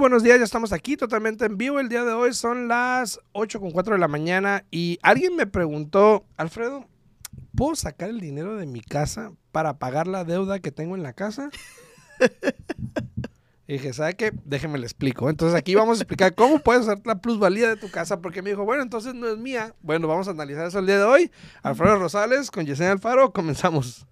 buenos 0.00 0.22
días, 0.22 0.38
ya 0.38 0.44
estamos 0.44 0.72
aquí 0.72 0.96
totalmente 0.96 1.44
en 1.44 1.58
vivo. 1.58 1.78
El 1.78 1.90
día 1.90 2.04
de 2.04 2.14
hoy 2.14 2.32
son 2.32 2.68
las 2.68 3.20
8 3.32 3.60
con 3.60 3.70
4 3.70 3.94
de 3.94 4.00
la 4.00 4.08
mañana 4.08 4.64
y 4.70 4.98
alguien 5.02 5.36
me 5.36 5.46
preguntó, 5.46 6.24
Alfredo, 6.38 6.86
¿puedo 7.54 7.74
sacar 7.74 8.08
el 8.08 8.18
dinero 8.18 8.56
de 8.56 8.64
mi 8.64 8.80
casa 8.80 9.32
para 9.52 9.78
pagar 9.78 10.06
la 10.06 10.24
deuda 10.24 10.58
que 10.58 10.72
tengo 10.72 10.96
en 10.96 11.02
la 11.02 11.12
casa? 11.12 11.50
Y 13.68 13.74
dije, 13.74 13.92
¿sabe 13.92 14.16
qué? 14.16 14.32
Déjeme 14.44 14.78
le 14.78 14.84
explico. 14.84 15.30
Entonces 15.30 15.56
aquí 15.56 15.76
vamos 15.76 15.98
a 15.98 16.02
explicar 16.02 16.34
cómo 16.34 16.58
puedes 16.58 16.88
hacer 16.88 17.06
la 17.06 17.20
plusvalía 17.20 17.68
de 17.68 17.76
tu 17.76 17.88
casa, 17.88 18.20
porque 18.20 18.42
me 18.42 18.50
dijo, 18.50 18.64
bueno, 18.64 18.82
entonces 18.82 19.14
no 19.14 19.28
es 19.28 19.38
mía. 19.38 19.76
Bueno, 19.80 20.08
vamos 20.08 20.26
a 20.26 20.32
analizar 20.32 20.66
eso 20.66 20.80
el 20.80 20.86
día 20.86 20.98
de 20.98 21.04
hoy. 21.04 21.30
Alfredo 21.62 22.00
Rosales 22.00 22.50
con 22.50 22.66
Yesenia 22.66 22.90
Alfaro, 22.90 23.32
comenzamos. 23.32 24.08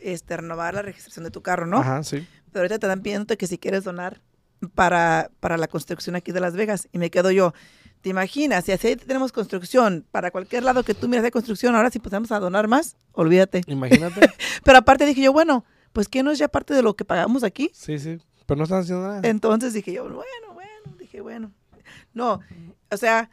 Este, 0.00 0.36
renovar 0.36 0.74
la 0.74 0.82
registración 0.82 1.24
de 1.24 1.30
tu 1.30 1.42
carro, 1.42 1.66
¿no? 1.66 1.78
Ajá, 1.78 2.02
sí. 2.02 2.26
Pero 2.52 2.60
ahorita 2.60 2.78
te 2.78 2.86
están 2.86 3.02
pidiendo 3.02 3.36
que 3.36 3.46
si 3.46 3.58
quieres 3.58 3.84
donar 3.84 4.20
para, 4.74 5.30
para 5.40 5.56
la 5.56 5.68
construcción 5.68 6.16
aquí 6.16 6.32
de 6.32 6.40
Las 6.40 6.54
Vegas. 6.54 6.88
Y 6.92 6.98
me 6.98 7.10
quedo 7.10 7.30
yo, 7.30 7.54
¿te 8.00 8.10
imaginas? 8.10 8.64
Si 8.64 8.72
así 8.72 8.96
tenemos 8.96 9.32
construcción, 9.32 10.04
para 10.10 10.30
cualquier 10.30 10.62
lado 10.62 10.82
que 10.82 10.94
tú 10.94 11.08
miras 11.08 11.24
de 11.24 11.30
construcción, 11.30 11.74
ahora 11.74 11.90
si 11.90 11.98
podemos 11.98 12.32
a 12.32 12.40
donar 12.40 12.68
más, 12.68 12.96
olvídate. 13.12 13.62
Imagínate. 13.66 14.30
Pero 14.64 14.78
aparte 14.78 15.06
dije 15.06 15.22
yo, 15.22 15.32
bueno, 15.32 15.64
pues 15.92 16.08
que 16.08 16.22
no 16.22 16.30
es 16.30 16.38
ya 16.38 16.48
parte 16.48 16.74
de 16.74 16.82
lo 16.82 16.94
que 16.94 17.04
pagamos 17.04 17.44
aquí. 17.44 17.70
sí, 17.72 17.98
sí. 17.98 18.18
Pero 18.46 18.58
no 18.58 18.64
están 18.64 18.80
haciendo 18.80 19.06
nada. 19.06 19.20
Entonces 19.22 19.72
dije 19.74 19.92
yo, 19.92 20.02
bueno, 20.02 20.54
bueno, 20.54 20.96
dije, 20.98 21.20
bueno. 21.20 21.52
No, 22.12 22.40
o 22.90 22.96
sea, 22.96 23.30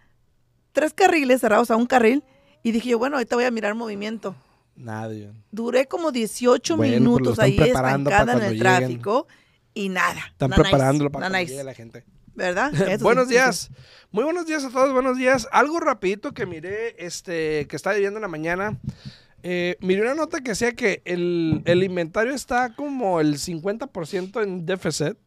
tres 0.73 0.93
carriles 0.93 1.41
cerrados 1.41 1.71
a 1.71 1.75
un 1.75 1.87
carril. 1.87 2.23
Y 2.61 2.71
dije 2.71 2.89
yo, 2.89 2.99
bueno, 2.99 3.15
ahorita 3.15 3.35
voy 3.35 3.45
a 3.45 3.49
mirar 3.49 3.73
movimiento. 3.73 4.35
Nadie. 4.77 5.31
Duré 5.51 5.87
como 5.87 6.11
18 6.11 6.77
Bueno, 6.77 6.91
pero 6.93 7.03
lo 7.03 7.11
minutos 7.11 7.39
ahí 7.39 7.57
estancada 7.59 8.33
en 8.33 8.41
el 8.43 8.53
lleguen. 8.53 8.59
tráfico 8.59 9.27
y 9.73 9.89
nada. 9.89 10.21
Están 10.31 10.51
Nada 10.51 10.61
preparándolo 10.63 11.09
nice, 11.09 11.13
para 11.13 11.29
nada 11.29 11.37
que 11.39 11.43
nice, 11.43 11.53
llegue 11.53 11.63
la 11.63 11.73
gente. 11.73 12.03
¿Verdad? 12.35 12.71
Sí, 12.97 13.03
buenos 13.03 13.25
sí, 13.27 13.33
días. 13.33 13.71
Muy 14.11 14.23
buenos 14.23 14.45
días 14.45 14.63
a 14.63 14.69
todos, 14.69 14.93
buenos 14.93 15.17
días. 15.17 15.47
Algo 15.51 15.79
rapidito 15.79 16.33
que 16.33 16.45
miré, 16.45 16.95
este, 17.03 17.65
que 17.67 17.75
estaba 17.75 17.95
viendo 17.97 18.17
en 18.17 18.21
la 18.21 18.27
mañana. 18.27 18.77
Eh, 19.43 19.77
miré 19.81 20.01
una 20.01 20.13
nota 20.15 20.41
que 20.41 20.51
decía 20.51 20.73
que 20.73 21.01
el, 21.05 21.61
el 21.65 21.83
inventario 21.83 22.33
está 22.33 22.75
como 22.75 23.19
el 23.19 23.35
50% 23.37 24.43
en 24.43 24.65
déficit, 24.65 25.17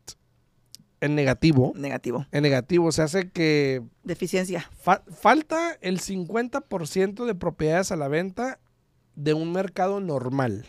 en 1.00 1.14
negativo. 1.14 1.72
Negativo. 1.76 2.26
En 2.30 2.42
negativo, 2.42 2.92
se 2.92 3.02
hace 3.02 3.30
que 3.30 3.82
Deficiencia. 4.04 4.69
fa- 4.80 5.02
falta 5.12 5.76
el 5.80 6.00
50% 6.00 7.25
de 7.25 7.34
propiedades 7.34 7.91
a 7.92 7.96
la 7.96 8.08
venta 8.08 8.58
de 9.22 9.34
un 9.34 9.53
mercado 9.53 10.00
normal. 10.00 10.64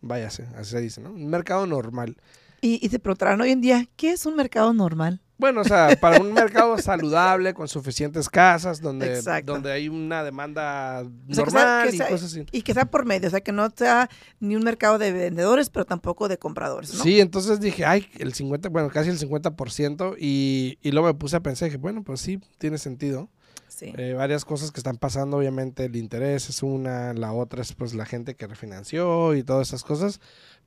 Váyase, 0.00 0.46
así 0.56 0.70
se 0.70 0.80
dice, 0.80 1.00
¿no? 1.00 1.10
Un 1.10 1.28
mercado 1.28 1.66
normal. 1.66 2.16
Y, 2.60 2.84
y 2.84 2.88
se 2.88 2.98
preguntarán 2.98 3.40
hoy 3.40 3.50
en 3.50 3.60
día, 3.60 3.86
¿qué 3.96 4.10
es 4.12 4.26
un 4.26 4.36
mercado 4.36 4.72
normal? 4.72 5.20
Bueno, 5.38 5.60
o 5.60 5.64
sea, 5.64 5.96
para 6.00 6.20
un 6.20 6.32
mercado 6.32 6.76
saludable, 6.82 7.54
con 7.54 7.68
suficientes 7.68 8.28
casas, 8.28 8.80
donde, 8.80 9.14
Exacto. 9.14 9.52
donde 9.52 9.70
hay 9.70 9.88
una 9.88 10.24
demanda 10.24 11.02
O 11.30 11.34
sea, 11.34 11.44
que 11.44 11.50
sea- 11.52 11.60
normal 11.84 11.94
y 11.94 11.98
cosas 11.98 12.24
así. 12.24 12.44
Y 12.50 12.62
que 12.62 12.74
sea 12.74 12.86
por 12.86 13.06
medio, 13.06 13.28
o 13.28 13.30
sea, 13.30 13.40
que 13.40 13.52
no 13.52 13.70
sea 13.76 14.08
ni 14.40 14.56
un 14.56 14.64
mercado 14.64 14.98
de 14.98 15.12
vendedores, 15.12 15.70
pero 15.70 15.86
tampoco 15.86 16.26
de 16.26 16.38
compradores, 16.38 16.92
¿no? 16.94 17.02
Sí, 17.04 17.20
entonces 17.20 17.60
dije, 17.60 17.84
ay, 17.84 18.06
el 18.18 18.34
50, 18.34 18.68
bueno, 18.68 18.90
casi 18.90 19.10
el 19.10 19.18
50%, 19.20 20.16
y, 20.18 20.78
y 20.82 20.90
luego 20.90 21.06
me 21.06 21.14
puse 21.14 21.36
a 21.36 21.40
pensar, 21.40 21.66
dije, 21.68 21.78
bueno, 21.78 22.02
pues 22.02 22.20
sí, 22.20 22.40
tiene 22.58 22.78
sentido. 22.78 23.28
Sí. 23.68 23.92
Eh, 23.96 24.14
varias 24.14 24.44
cosas 24.44 24.70
que 24.72 24.80
están 24.80 24.96
pasando, 24.96 25.36
obviamente 25.36 25.84
el 25.84 25.96
interés 25.96 26.48
es 26.48 26.62
una, 26.62 27.12
la 27.14 27.32
otra 27.32 27.62
es 27.62 27.72
pues 27.74 27.94
la 27.94 28.06
gente 28.06 28.34
que 28.34 28.46
refinanció 28.46 29.34
y 29.34 29.42
todas 29.42 29.68
esas 29.68 29.84
cosas, 29.84 30.20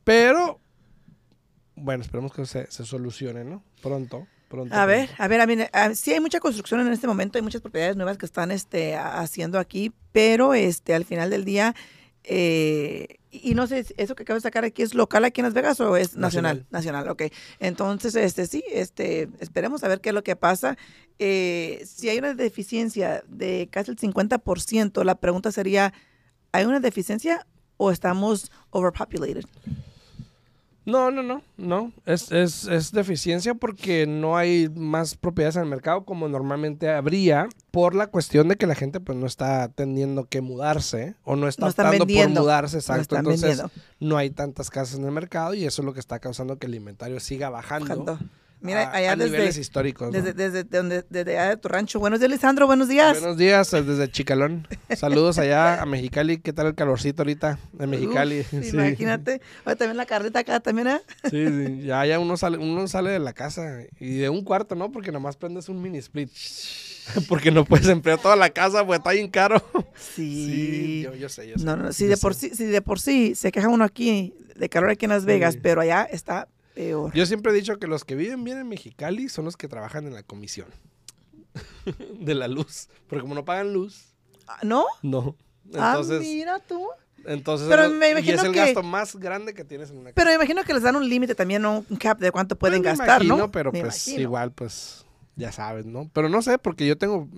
pero 0.04 0.60
bueno, 1.76 2.04
esperemos 2.04 2.32
que 2.34 2.46
se, 2.46 2.70
se 2.72 2.86
solucione, 2.86 3.44
¿no? 3.44 3.64
Pronto, 3.82 4.28
pronto. 4.50 4.76
A 4.76 4.86
ver, 4.86 5.08
pronto. 5.08 5.24
a 5.24 5.28
ver, 5.28 5.42
a 5.42 5.48
mí, 5.48 5.56
a- 5.74 5.96
sí 5.96 6.14
hay 6.14 6.20
mucha 6.20 6.40
construcción 6.40 6.82
en 6.82 6.92
este 6.94 7.08
momento, 7.08 7.38
hay 7.38 7.42
muchas 7.42 7.62
propiedades 7.62 7.96
nuevas 7.96 8.18
que 8.18 8.26
están 8.26 8.52
este, 8.52 8.96
haciendo 8.96 9.58
aquí, 9.60 9.92
pero 10.12 10.54
este, 10.54 10.94
al 10.94 11.06
final 11.06 11.30
del 11.30 11.44
día, 11.46 11.74
eh, 12.24 13.20
y 13.32 13.56
no 13.56 13.66
sé, 13.66 13.86
¿eso 13.98 14.16
que 14.16 14.24
acabo 14.24 14.36
de 14.36 14.42
sacar 14.42 14.66
aquí 14.66 14.82
es 14.82 14.94
local 14.94 15.24
aquí 15.24 15.42
en 15.42 15.46
Las 15.46 15.54
Vegas 15.54 15.80
o 15.80 15.96
es 15.96 16.16
nacional? 16.16 16.66
Nacional, 16.70 17.08
ok. 17.10 17.24
Entonces, 17.60 18.16
este, 18.16 18.46
sí, 18.46 18.64
este, 18.72 19.30
esperemos 19.40 19.84
a 19.84 19.88
ver 19.88 20.02
qué 20.02 20.10
es 20.10 20.16
lo 20.16 20.24
que 20.24 20.36
pasa. 20.36 20.78
Eh, 21.18 21.82
si 21.86 22.10
hay 22.10 22.20
una 22.20 22.34
deficiencia 22.34 23.24
de 23.28 23.70
casi 23.72 23.92
el 23.92 23.98
50%, 23.98 25.04
la 25.04 25.16
pregunta 25.16 25.52
sería, 25.52 25.94
¿hay 26.52 26.66
una 26.66 26.80
deficiencia 26.80 27.48
o 27.78 27.92
estamos 27.92 28.52
overpopulated? 28.70 29.46
No, 30.84 31.12
no, 31.12 31.22
no, 31.22 31.44
no. 31.58 31.92
Es, 32.08 32.32
es, 32.32 32.66
es 32.66 32.92
deficiencia 32.92 33.54
porque 33.54 34.08
no 34.08 34.36
hay 34.36 34.68
más 34.76 35.16
propiedades 35.16 35.56
en 35.58 35.62
el 35.64 35.70
mercado 35.70 36.06
como 36.06 36.28
normalmente 36.28 36.90
habría 36.90 37.48
por 37.70 37.94
la 37.94 38.08
cuestión 38.08 38.48
de 38.48 38.56
que 38.56 38.66
la 38.66 38.74
gente 38.74 39.00
pues 39.00 39.16
no 39.18 39.28
está 39.28 39.70
teniendo 39.70 40.26
que 40.26 40.42
mudarse 40.42 41.14
o 41.24 41.36
no 41.36 41.48
está 41.48 41.66
No 41.66 41.70
optando 41.70 42.08
por 42.08 42.30
mudarse, 42.30 42.76
No 42.78 42.80
exacto. 42.80 43.02
están 43.02 43.20
Entonces 43.20 43.42
vendiendo. 43.60 43.72
no 44.00 44.18
hay 44.18 44.32
tantas 44.32 44.72
casas 44.72 44.98
en 44.98 45.06
el 45.06 45.12
mercado 45.12 45.54
y 45.54 45.66
eso 45.66 45.84
es 45.84 45.86
lo 45.86 45.94
que 45.94 46.00
está 46.00 46.18
causando 46.20 46.58
que 46.58 46.66
el 46.66 46.74
inventario 46.76 47.20
siga 47.20 47.50
bajando. 47.52 48.04
Bajando. 48.06 48.20
Mira, 48.62 48.84
a, 48.84 48.96
allá 48.96 49.12
a 49.14 49.16
desde, 49.16 49.32
niveles 49.32 49.58
históricos. 49.58 50.08
¿no? 50.08 50.14
desde, 50.14 50.34
desde, 50.34 50.64
donde, 50.64 51.04
desde 51.10 51.38
allá 51.40 51.50
de 51.50 51.58
tu 51.58 51.68
rancho. 51.68 52.00
Buenos 52.00 52.20
días, 52.20 52.32
Lisandro. 52.32 52.68
Buenos 52.68 52.88
días. 52.88 53.20
Buenos 53.20 53.38
días 53.38 53.72
desde 53.72 54.10
Chicalón. 54.12 54.68
Saludos 54.96 55.38
allá 55.40 55.82
a 55.82 55.86
Mexicali. 55.86 56.38
¿Qué 56.40 56.54
tal 56.54 56.68
el 56.68 56.76
calorcito 56.76 57.24
ahorita 57.24 57.58
de 57.74 57.88
Mexicali? 57.88 58.42
Uf, 58.42 58.48
Sí. 58.64 58.70
Imagínate. 58.76 59.42
Oye, 59.66 59.76
también 59.76 59.98
la 59.98 60.06
carreta 60.06 60.40
acá 60.40 60.60
también, 60.60 60.88
¿eh? 60.88 61.00
Sí, 61.30 61.46
sí. 61.48 61.82
Ya, 61.84 62.06
ya 62.06 62.20
uno 62.20 62.38
sale, 62.38 62.58
uno 62.58 62.88
sale 62.88 63.10
de 63.12 63.20
la 63.20 63.34
casa 63.34 63.82
y 64.00 64.18
de 64.18 64.30
un 64.30 64.44
cuarto, 64.44 64.76
¿no? 64.76 64.92
Porque 64.92 65.12
nomás 65.12 65.38
prendes 65.38 65.68
un 65.68 65.82
mini 65.82 65.98
split. 65.98 66.30
Porque 67.28 67.50
no 67.52 67.66
puedes 67.66 67.88
emplear 67.88 68.20
toda 68.22 68.36
la 68.36 68.52
casa, 68.52 68.86
pues 68.86 69.00
está 69.00 69.12
bien 69.12 69.28
caro. 69.30 69.62
Sí. 69.96 71.02
yo, 71.04 71.16
yo 71.16 71.30
sé, 71.30 71.48
yo 71.50 71.58
sé. 71.58 71.66
no, 71.66 71.76
no, 71.76 71.92
si 71.94 72.06
de 72.06 72.16
sé. 72.16 72.22
por 72.22 72.36
sí, 72.36 72.52
si 72.54 72.66
de 72.66 72.82
por 72.82 73.00
sí 73.00 73.34
se 73.36 73.52
queja 73.52 73.68
uno 73.70 73.84
aquí 73.84 74.34
de 74.56 74.70
calor 74.70 74.92
aquí 74.92 75.06
en 75.06 75.10
Las 75.12 75.26
Vegas, 75.26 75.56
Sí. 75.56 75.60
pero 75.64 75.82
allá 75.82 76.04
está 76.04 76.48
peor. 76.74 77.14
Yo 77.14 77.26
siempre 77.26 77.52
he 77.52 77.56
dicho 77.56 77.78
que 77.80 77.88
los 77.88 78.04
que 78.06 78.16
viven 78.16 78.44
bien 78.44 78.58
en 78.58 78.68
Mexicali 78.70 79.30
son 79.30 79.46
los 79.46 79.58
que 79.58 79.68
trabajan 79.68 80.06
en 80.08 80.14
la 80.14 80.24
comisión 80.24 80.68
de 82.20 82.36
la 82.36 82.48
luz. 82.48 82.88
Porque 83.08 83.22
como 83.22 83.36
no 83.36 83.46
pagan 83.46 83.74
luz, 83.74 84.06
Ah, 84.48 84.60
¿No? 84.64 84.86
no. 85.02 85.36
ah, 85.76 85.94
Entonces, 85.96 86.20
mira 86.20 86.60
tú. 86.60 86.86
entonces 87.26 87.68
Pero 87.70 87.84
es- 87.84 87.92
me 87.92 88.08
y 88.10 88.12
imagino 88.12 88.36
es 88.38 88.44
el 88.44 88.52
que- 88.52 88.60
gasto 88.60 88.84
más 88.84 89.16
grande 89.16 89.54
que 89.54 89.64
tienes 89.64 89.90
en 89.92 89.98
una 89.98 90.06
casa. 90.10 90.16
Pero 90.16 90.30
me 90.30 90.36
imagino 90.36 90.64
que 90.64 90.74
les 90.74 90.84
dan 90.84 90.96
un 90.98 91.08
límite 91.08 91.36
también, 91.36 91.62
¿no? 91.62 91.86
Un 91.90 91.98
cap 91.98 92.20
de 92.20 92.32
cuánto 92.32 92.58
pueden 92.58 92.82
Pues 92.82 92.98
me 92.98 93.06
gastar, 93.06 93.22
imagino, 93.24 93.38
¿no? 93.46 93.52
Pero 93.52 93.72
Me 93.72 93.80
pues 93.82 94.08
imagino. 94.08 94.22
igual, 94.24 94.52
pues 94.52 95.06
ya 95.38 95.52
sabes, 95.54 95.86
¿no? 95.86 96.10
Pero 96.14 96.28
no 96.28 96.42
sé, 96.42 96.58
porque 96.58 96.86
yo 96.86 96.98
tengo, 96.98 97.30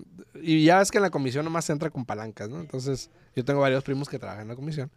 y 0.41 0.63
ya 0.65 0.79
ves 0.79 0.89
que 0.89 0.97
en 0.97 1.03
la 1.03 1.11
comisión 1.11 1.45
nomás 1.45 1.65
se 1.65 1.73
entra 1.73 1.91
con 1.91 2.05
palancas, 2.05 2.49
¿no? 2.49 2.59
Entonces 2.59 3.11
yo 3.35 3.45
tengo 3.45 3.59
varios 3.59 3.83
primos 3.83 4.09
que 4.09 4.17
trabajan 4.17 4.43
en 4.43 4.47
la 4.49 4.55
comisión. 4.55 4.89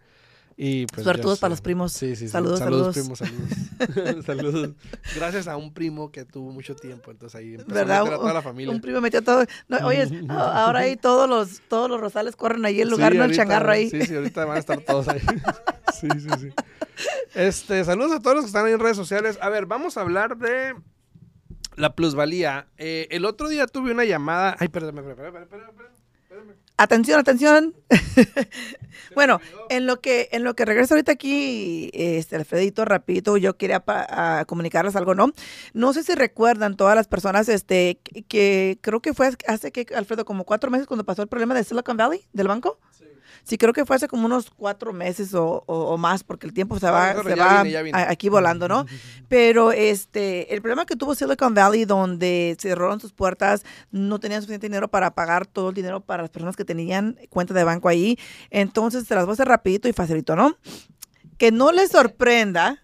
Y 0.58 0.86
pues 0.86 1.04
Suertudos 1.04 1.38
para 1.38 1.50
los 1.50 1.60
primos. 1.60 1.92
Sí, 1.92 2.16
sí, 2.16 2.26
sí. 2.26 2.28
Saludos, 2.28 2.60
saludos. 2.60 2.94
saludos. 2.94 3.18
primos, 3.18 3.46
saludos. 3.78 4.24
saludos. 4.26 4.70
Gracias 5.14 5.48
a 5.48 5.58
un 5.58 5.74
primo 5.74 6.10
que 6.10 6.24
tuvo 6.24 6.50
mucho 6.50 6.74
tiempo, 6.74 7.10
entonces 7.10 7.38
ahí 7.38 7.54
empezó 7.54 7.74
¿Verdad? 7.74 7.98
a 7.98 8.04
meter 8.04 8.14
a 8.14 8.18
toda 8.18 8.32
la 8.32 8.42
familia. 8.42 8.74
Un 8.74 8.80
primo 8.80 9.02
metió 9.02 9.22
todo. 9.22 9.44
No, 9.68 9.86
oye, 9.86 10.08
ahora 10.30 10.80
ahí 10.80 10.96
todos 10.96 11.28
los, 11.28 11.60
todos 11.68 11.90
los 11.90 12.00
rosales 12.00 12.36
corren 12.36 12.64
ahí 12.64 12.80
el 12.80 12.88
lugar, 12.88 13.12
Sí, 13.12 13.18
no 13.18 13.24
el 13.24 13.36
changarro 13.36 13.70
ahí. 13.70 13.90
Sí, 13.90 14.00
sí, 14.02 14.14
ahorita 14.14 14.46
van 14.46 14.56
a 14.56 14.60
estar 14.60 14.80
todos 14.80 15.08
ahí. 15.08 15.20
sí, 16.00 16.08
sí, 16.18 16.28
sí. 16.40 16.48
Este, 17.34 17.84
saludos 17.84 18.12
a 18.12 18.20
todos 18.20 18.36
los 18.36 18.44
que 18.44 18.48
están 18.48 18.64
ahí 18.64 18.72
en 18.72 18.80
redes 18.80 18.96
sociales. 18.96 19.38
A 19.42 19.50
ver, 19.50 19.66
vamos 19.66 19.98
a 19.98 20.00
hablar 20.00 20.38
de 20.38 20.74
la 21.76 21.94
plusvalía. 21.94 22.66
Eh, 22.78 23.08
el 23.10 23.26
otro 23.26 23.48
día 23.48 23.66
tuve 23.66 23.92
una 23.92 24.06
llamada. 24.06 24.56
Ay, 24.58 24.68
perdón, 24.68 24.96
espérame, 24.96 25.26
espérame, 25.26 25.42
espérame. 25.42 25.96
Atención, 26.78 27.18
atención. 27.20 27.74
Bueno, 29.14 29.40
en 29.70 29.86
lo 29.86 30.00
que 30.00 30.28
en 30.32 30.44
lo 30.44 30.54
que 30.54 30.64
regreso 30.64 30.94
ahorita 30.94 31.12
aquí, 31.12 31.90
este 31.94 32.36
Alfredito, 32.36 32.84
rapidito, 32.84 33.36
yo 33.38 33.56
quería 33.56 33.80
pa- 33.80 34.06
a 34.40 34.44
comunicarles 34.44 34.94
algo, 34.96 35.14
¿no? 35.14 35.32
No 35.72 35.92
sé 35.94 36.02
si 36.02 36.14
recuerdan 36.14 36.76
todas 36.76 36.96
las 36.96 37.06
personas, 37.08 37.48
este, 37.48 37.98
que, 38.02 38.22
que 38.24 38.78
creo 38.82 39.00
que 39.00 39.14
fue 39.14 39.30
hace 39.46 39.72
que 39.72 39.86
Alfredo 39.94 40.24
como 40.24 40.44
cuatro 40.44 40.70
meses 40.70 40.86
cuando 40.86 41.04
pasó 41.04 41.22
el 41.22 41.28
problema 41.28 41.54
de 41.54 41.64
Silicon 41.64 41.96
Valley 41.96 42.26
del 42.32 42.48
banco. 42.48 42.78
Sí, 42.98 43.04
creo 43.56 43.72
que 43.72 43.84
fue 43.86 43.94
hace 43.94 44.08
como 44.08 44.26
unos 44.26 44.50
cuatro 44.50 44.92
meses 44.92 45.32
o, 45.34 45.62
o- 45.66 45.94
o 45.94 45.96
más, 45.98 46.24
porque 46.24 46.46
el 46.46 46.52
tiempo 46.52 46.78
se 46.80 46.90
va, 46.90 47.10
Ah, 47.10 47.22
se 47.22 47.34
va 47.36 47.62
vine, 47.62 47.82
vine. 47.84 47.98
aquí 48.08 48.28
volando, 48.28 48.66
¿no? 48.66 48.84
Pero 49.28 49.70
este, 49.72 50.52
el 50.52 50.60
problema 50.62 50.84
que 50.86 50.96
tuvo 50.96 51.14
Silicon 51.14 51.54
Valley, 51.54 51.84
donde 51.84 52.56
cerraron 52.58 52.98
sus 53.00 53.12
puertas, 53.12 53.64
no 53.92 54.18
tenían 54.18 54.40
suficiente 54.42 54.66
dinero 54.66 54.88
para 54.88 55.14
pagar 55.14 55.46
todo 55.46 55.68
el 55.68 55.74
dinero 55.76 56.00
para 56.00 56.22
las 56.24 56.30
personas 56.30 56.56
que 56.56 56.64
tenían 56.64 57.16
cuenta 57.30 57.54
de 57.54 57.62
banco 57.64 57.88
ahí. 57.88 58.18
Entonces, 58.50 59.06
se 59.06 59.14
las 59.14 59.24
voy 59.26 59.32
a 59.32 59.34
hacer 59.34 59.48
rapidito 59.48 59.88
y 59.88 59.92
facilito, 59.92 60.34
¿no? 60.34 60.56
Que 61.38 61.52
no 61.52 61.70
les 61.70 61.90
sorprenda, 61.90 62.82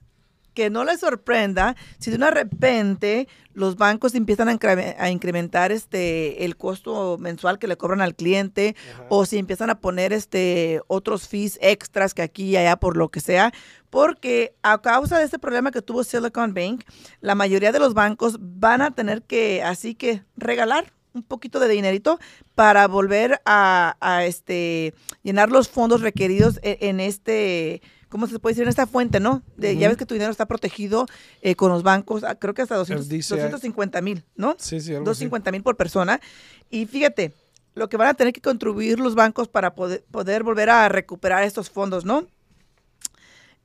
que 0.55 0.71
no 0.71 0.85
les 0.85 1.01
sorprenda 1.01 1.77
si 1.99 2.11
de 2.11 2.17
una 2.17 2.31
repente 2.31 3.29
los 3.55 3.77
bancos 3.77 4.15
empiezan 4.15 4.49
a, 4.49 4.55
incre- 4.55 4.95
a 4.99 5.11
incrementar 5.11 5.73
este 5.73 6.45
el 6.45 6.57
costo 6.57 7.19
mensual 7.19 7.59
que 7.59 7.67
le 7.67 7.77
cobran 7.77 8.01
al 8.01 8.15
cliente 8.15 8.75
Ajá. 8.95 9.07
o 9.11 9.27
si 9.27 9.39
empiezan 9.39 9.71
a 9.71 9.81
poner 9.81 10.13
este 10.13 10.81
otros 10.87 11.29
fees 11.29 11.59
extras 11.63 12.15
que 12.15 12.23
aquí 12.23 12.45
y 12.51 12.57
allá 12.57 12.77
por 12.77 12.97
lo 12.97 13.11
que 13.11 13.21
sea, 13.21 13.53
porque 13.91 14.55
a 14.63 14.81
causa 14.81 15.19
de 15.19 15.25
este 15.25 15.39
problema 15.39 15.71
que 15.71 15.83
tuvo 15.83 16.03
Silicon 16.05 16.55
Bank, 16.55 16.85
la 17.21 17.35
mayoría 17.35 17.73
de 17.73 17.79
los 17.79 17.93
bancos 17.95 18.37
van 18.41 18.81
a 18.83 18.91
tener 18.93 19.23
que 19.23 19.63
así 19.63 19.95
que 19.95 20.23
regalar 20.37 20.93
un 21.15 21.23
poquito 21.23 21.61
de 21.61 21.69
dinerito 21.69 22.19
para 22.55 22.89
volver 22.89 23.43
a, 23.45 23.97
a, 24.01 24.25
este 24.25 24.95
llenar 25.23 25.51
los 25.51 25.69
fondos 25.69 26.01
requeridos 26.01 26.59
e- 26.63 26.79
en, 26.81 27.01
este 27.01 27.83
¿cómo 28.13 28.27
se 28.27 28.39
puede 28.39 28.53
decir? 28.53 28.65
En 28.65 28.69
esta 28.69 28.87
fuente, 28.87 29.21
¿no? 29.21 29.43
De, 29.57 29.75
Ya 29.75 29.89
ves 29.89 29.97
que 29.97 30.05
tu 30.05 30.13
dinero 30.13 30.31
está 30.31 30.45
protegido 30.45 31.07
eh, 31.41 31.57
con 31.57 31.73
los 31.73 31.83
bancos, 31.83 32.25
ah, 32.25 32.35
creo 32.35 32.53
que 32.53 32.61
hasta 32.61 32.77
200, 32.77 33.09
DCI. 33.09 33.37
250 33.37 34.03
mil, 34.03 34.23
¿no? 34.37 34.55
Sí, 34.59 34.83
sí, 34.83 34.91
algo 34.91 35.11
así. 35.11 35.25
250 35.25 35.51
mil 35.51 35.63
por 35.63 35.79
persona. 35.79 36.21
Y 36.69 36.85
fíjate, 36.85 37.33
lo 37.75 37.89
que 37.89 37.97
van 37.97 38.09
a 38.09 38.15
tener 38.15 38.35
que 38.35 38.43
contribuir 38.43 39.01
los 39.01 39.15
bancos 39.15 39.49
para 39.49 39.75
poder, 39.75 40.05
poder 40.11 40.43
volver 40.43 40.69
a 40.69 40.91
recuperar 40.91 41.43
estos 41.43 41.71
fondos, 41.71 42.05
¿no? 42.05 42.27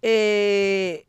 Eh, 0.02 1.06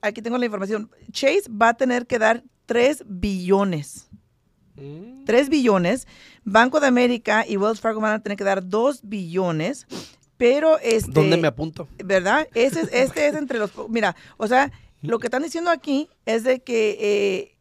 aquí 0.00 0.20
tengo 0.20 0.36
la 0.36 0.46
información. 0.46 0.90
Chase 1.12 1.44
va 1.48 1.68
a 1.68 1.74
tener 1.74 2.08
que 2.08 2.18
dar 2.18 2.42
3 2.66 3.04
billones. 3.06 4.08
Mm. 4.74 5.26
3 5.26 5.48
billones. 5.48 6.08
Banco 6.42 6.80
de 6.80 6.88
América 6.88 7.46
y 7.46 7.56
Wells 7.56 7.80
Fargo 7.80 8.00
van 8.00 8.14
a 8.14 8.20
tener 8.20 8.36
que 8.36 8.42
dar 8.42 8.68
2 8.68 9.02
billones. 9.04 9.86
Pero 10.42 10.76
este. 10.80 11.12
¿Dónde 11.12 11.36
me 11.36 11.46
apunto? 11.46 11.86
¿verdad? 12.04 12.48
Ese 12.54 12.80
es, 12.80 12.88
este 12.92 13.28
es 13.28 13.34
entre 13.42 13.60
los... 13.60 13.70
Mira, 13.88 14.16
o 14.38 14.48
sea, 14.48 14.72
lo 15.00 15.20
que 15.20 15.28
están 15.28 15.44
diciendo 15.44 15.70
aquí 15.70 16.08
es 16.26 16.42
de 16.42 16.58
que... 16.60 16.96
eh, 17.00 17.56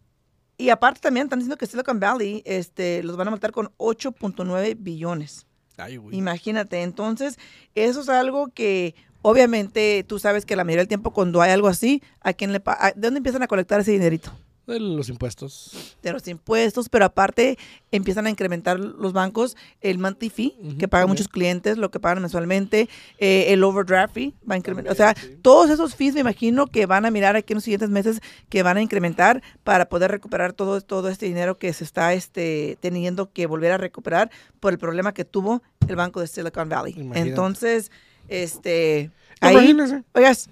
y 0.57 0.69
aparte 0.69 0.99
también 0.99 1.27
están 1.27 1.37
diciendo 1.37 1.57
que 1.57 1.67
Silicon 1.67 1.99
Valley 1.99 2.41
este, 2.45 3.03
los 3.03 3.17
van 3.17 3.27
a 3.27 3.31
matar 3.31 3.51
con 3.51 3.67
8.9 3.77 4.75
billones. 4.79 5.45
Ay, 5.77 5.97
güey. 5.97 6.17
Imagínate. 6.17 6.81
Entonces, 6.81 7.37
eso 7.75 8.01
es 8.01 8.09
algo 8.09 8.47
que 8.47 8.95
obviamente 9.21 10.03
tú 10.07 10.17
sabes 10.17 10.45
que 10.47 10.55
la 10.55 10.63
mayoría 10.63 10.81
del 10.81 10.87
tiempo 10.87 11.11
cuando 11.13 11.41
hay 11.43 11.51
algo 11.51 11.67
así, 11.67 12.01
¿a 12.21 12.33
quién 12.33 12.51
le 12.51 12.59
pa- 12.59 12.93
¿De 12.95 13.01
dónde 13.07 13.19
empiezan 13.19 13.43
a 13.43 13.47
colectar 13.47 13.79
ese 13.79 13.91
dinerito? 13.91 14.31
De 14.67 14.79
los 14.79 15.09
impuestos. 15.09 15.95
de 16.01 16.13
los 16.13 16.27
impuestos, 16.27 16.87
pero 16.87 17.05
aparte 17.05 17.57
empiezan 17.91 18.27
a 18.27 18.29
incrementar 18.29 18.79
los 18.79 19.11
bancos 19.11 19.57
el 19.81 19.97
monthly 19.97 20.29
fee 20.29 20.55
que 20.79 20.87
pagan 20.87 21.03
también. 21.03 21.09
muchos 21.09 21.27
clientes, 21.27 21.77
lo 21.77 21.91
que 21.91 21.99
pagan 21.99 22.21
mensualmente, 22.21 22.87
eh, 23.17 23.45
el 23.49 23.63
overdraft 23.63 24.13
fee 24.13 24.33
va 24.49 24.55
a 24.55 24.57
incrementar. 24.57 24.93
O 24.93 24.95
sea, 24.95 25.15
sí. 25.15 25.37
todos 25.41 25.69
esos 25.69 25.95
fees 25.95 26.13
me 26.13 26.21
imagino 26.21 26.67
que 26.67 26.85
van 26.85 27.05
a 27.05 27.11
mirar 27.11 27.35
aquí 27.35 27.53
en 27.53 27.57
los 27.57 27.63
siguientes 27.63 27.89
meses 27.89 28.21
que 28.49 28.63
van 28.63 28.77
a 28.77 28.81
incrementar 28.81 29.41
para 29.63 29.89
poder 29.89 30.11
recuperar 30.11 30.53
todo, 30.53 30.79
todo 30.81 31.09
este 31.09 31.25
dinero 31.25 31.57
que 31.57 31.73
se 31.73 31.83
está 31.83 32.13
este, 32.13 32.77
teniendo 32.81 33.31
que 33.31 33.47
volver 33.47 33.71
a 33.71 33.77
recuperar 33.77 34.31
por 34.59 34.71
el 34.71 34.79
problema 34.79 35.13
que 35.13 35.25
tuvo 35.25 35.61
el 35.87 35.95
banco 35.95 36.21
de 36.21 36.27
Silicon 36.27 36.69
Valley. 36.69 36.93
Imagínate. 36.93 37.29
Entonces, 37.29 37.91
este, 38.27 39.11
ahí, 39.41 39.55
Imagínese. 39.55 40.03
oigas, 40.13 40.49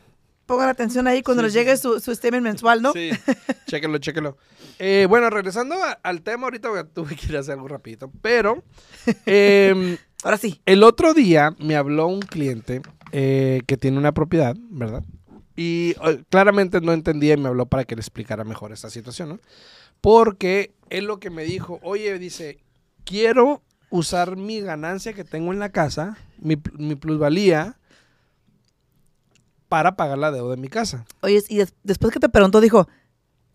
pongan 0.49 0.67
atención 0.69 1.07
ahí 1.07 1.21
cuando 1.21 1.41
Sí, 1.43 1.45
les 1.45 1.53
sí, 1.53 1.59
llegue 1.59 1.77
su, 1.77 1.99
su 1.99 2.13
statement 2.15 2.43
mensual, 2.43 2.81
¿no? 2.81 2.91
Sí, 2.91 3.11
chéquelo, 3.67 3.99
chéquelo. 3.99 4.35
Eh, 4.79 5.05
bueno, 5.07 5.29
regresando 5.29 5.75
a- 5.75 5.99
al 6.03 6.21
tema, 6.23 6.45
ahorita 6.47 6.69
tuve 6.93 7.15
que 7.15 7.27
ir 7.27 7.37
a 7.37 7.41
hacer 7.41 7.53
algo 7.53 7.67
rapidito, 7.67 8.11
pero 8.21 8.63
em, 9.25 9.97
Ahora 10.23 10.37
sí. 10.37 10.59
el 10.65 10.83
otro 10.83 11.13
día 11.13 11.55
me 11.59 11.75
habló 11.75 12.07
un 12.07 12.19
cliente 12.21 12.81
eh, 13.11 13.61
que 13.67 13.77
tiene 13.77 13.97
una 13.97 14.11
propiedad, 14.11 14.55
¿verdad? 14.69 15.03
Y 15.55 15.95
eh, 16.03 16.23
claramente 16.29 16.81
no 16.81 16.91
entendía 16.93 17.35
y 17.35 17.37
me 17.37 17.47
habló 17.47 17.67
para 17.67 17.85
que 17.85 17.95
le 17.95 18.01
explicara 18.01 18.43
mejor 18.43 18.71
esta 18.73 18.89
situación, 18.89 19.29
¿no? 19.29 19.39
Porque 20.01 20.73
él 20.89 21.05
lo 21.05 21.19
que 21.19 21.29
me 21.29 21.43
dijo, 21.43 21.79
oye, 21.83 22.17
dice, 22.19 22.57
quiero 23.05 23.61
usar 23.89 24.35
mi 24.35 24.61
ganancia 24.61 25.13
que 25.13 25.23
tengo 25.23 25.51
en 25.53 25.59
la 25.59 25.69
casa, 25.69 26.17
mi, 26.37 26.57
mi 26.77 26.95
plusvalía, 26.95 27.77
para 29.69 29.95
pagar 29.95 30.17
la 30.17 30.31
deuda 30.31 30.55
de 30.55 30.61
mi 30.61 30.67
casa. 30.67 31.05
Oye, 31.21 31.41
y 31.47 31.57
des- 31.57 31.73
después 31.83 32.11
que 32.11 32.19
te 32.19 32.27
preguntó, 32.29 32.59
dijo, 32.59 32.87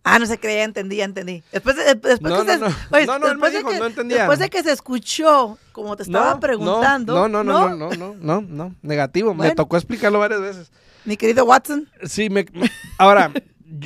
ah, 0.04 0.18
no 0.18 0.26
se 0.26 0.38
creía, 0.38 0.64
entendí, 0.64 0.96
ya 0.96 1.04
entendí. 1.04 1.42
Después, 1.52 1.76
de- 1.76 1.84
después 1.94 2.20
No, 2.20 2.44
que 2.44 2.52
se, 2.52 2.58
no, 2.58 2.68
no. 2.68 2.74
oye, 2.92 3.06
No, 3.06 3.18
no, 3.18 3.26
él 3.26 3.38
me 3.38 3.48
después 3.48 3.52
de 3.52 3.58
dijo, 3.58 3.70
que- 3.70 3.78
no 3.78 3.86
entendía. 3.86 4.18
Después 4.18 4.38
de 4.38 4.48
que 4.50 4.62
se 4.62 4.72
escuchó, 4.72 5.58
como 5.72 5.96
te 5.96 6.04
estaba 6.04 6.34
No, 6.34 6.40
preguntando. 6.40 7.14
No, 7.14 7.28
no, 7.28 7.42
no, 7.44 7.68
no, 7.70 7.76
no, 7.76 7.96
no, 7.96 8.14
no, 8.20 8.40
no, 8.40 8.74
negativo. 8.82 9.34
Me 9.34 9.54
tocó 9.54 9.76
explicarlo 9.76 10.18
varias 10.18 10.40
veces. 10.40 10.72
Mi 11.04 11.16
querido 11.16 11.44
Watson. 11.44 11.88
Sí, 12.04 12.30
me, 12.30 12.46
me- 12.54 12.70
ahora, 12.98 13.30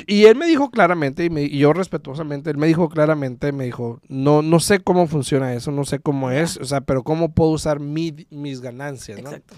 y 0.07 0.25
él 0.25 0.35
me 0.35 0.45
dijo 0.45 0.69
claramente, 0.69 1.25
y, 1.25 1.29
me- 1.29 1.43
y 1.43 1.57
yo 1.57 1.73
respetuosamente, 1.73 2.49
él 2.51 2.57
me 2.57 2.67
dijo 2.67 2.89
claramente, 2.89 3.51
me 3.51 3.65
dijo, 3.65 3.99
no, 4.07 4.41
no 4.41 4.59
sé 4.59 4.79
cómo 4.81 5.07
funciona 5.07 5.53
eso, 5.53 5.71
no 5.71 5.83
sé 5.83 5.99
cómo 5.99 6.29
es, 6.31 6.57
o 6.57 6.65
sea, 6.65 6.81
pero 6.81 7.03
cómo 7.03 7.33
puedo 7.33 7.49
usar 7.51 7.79
mi- 7.79 8.27
mis 8.29 8.61
ganancias, 8.61 9.21
¿no? 9.21 9.29
Exacto. 9.29 9.55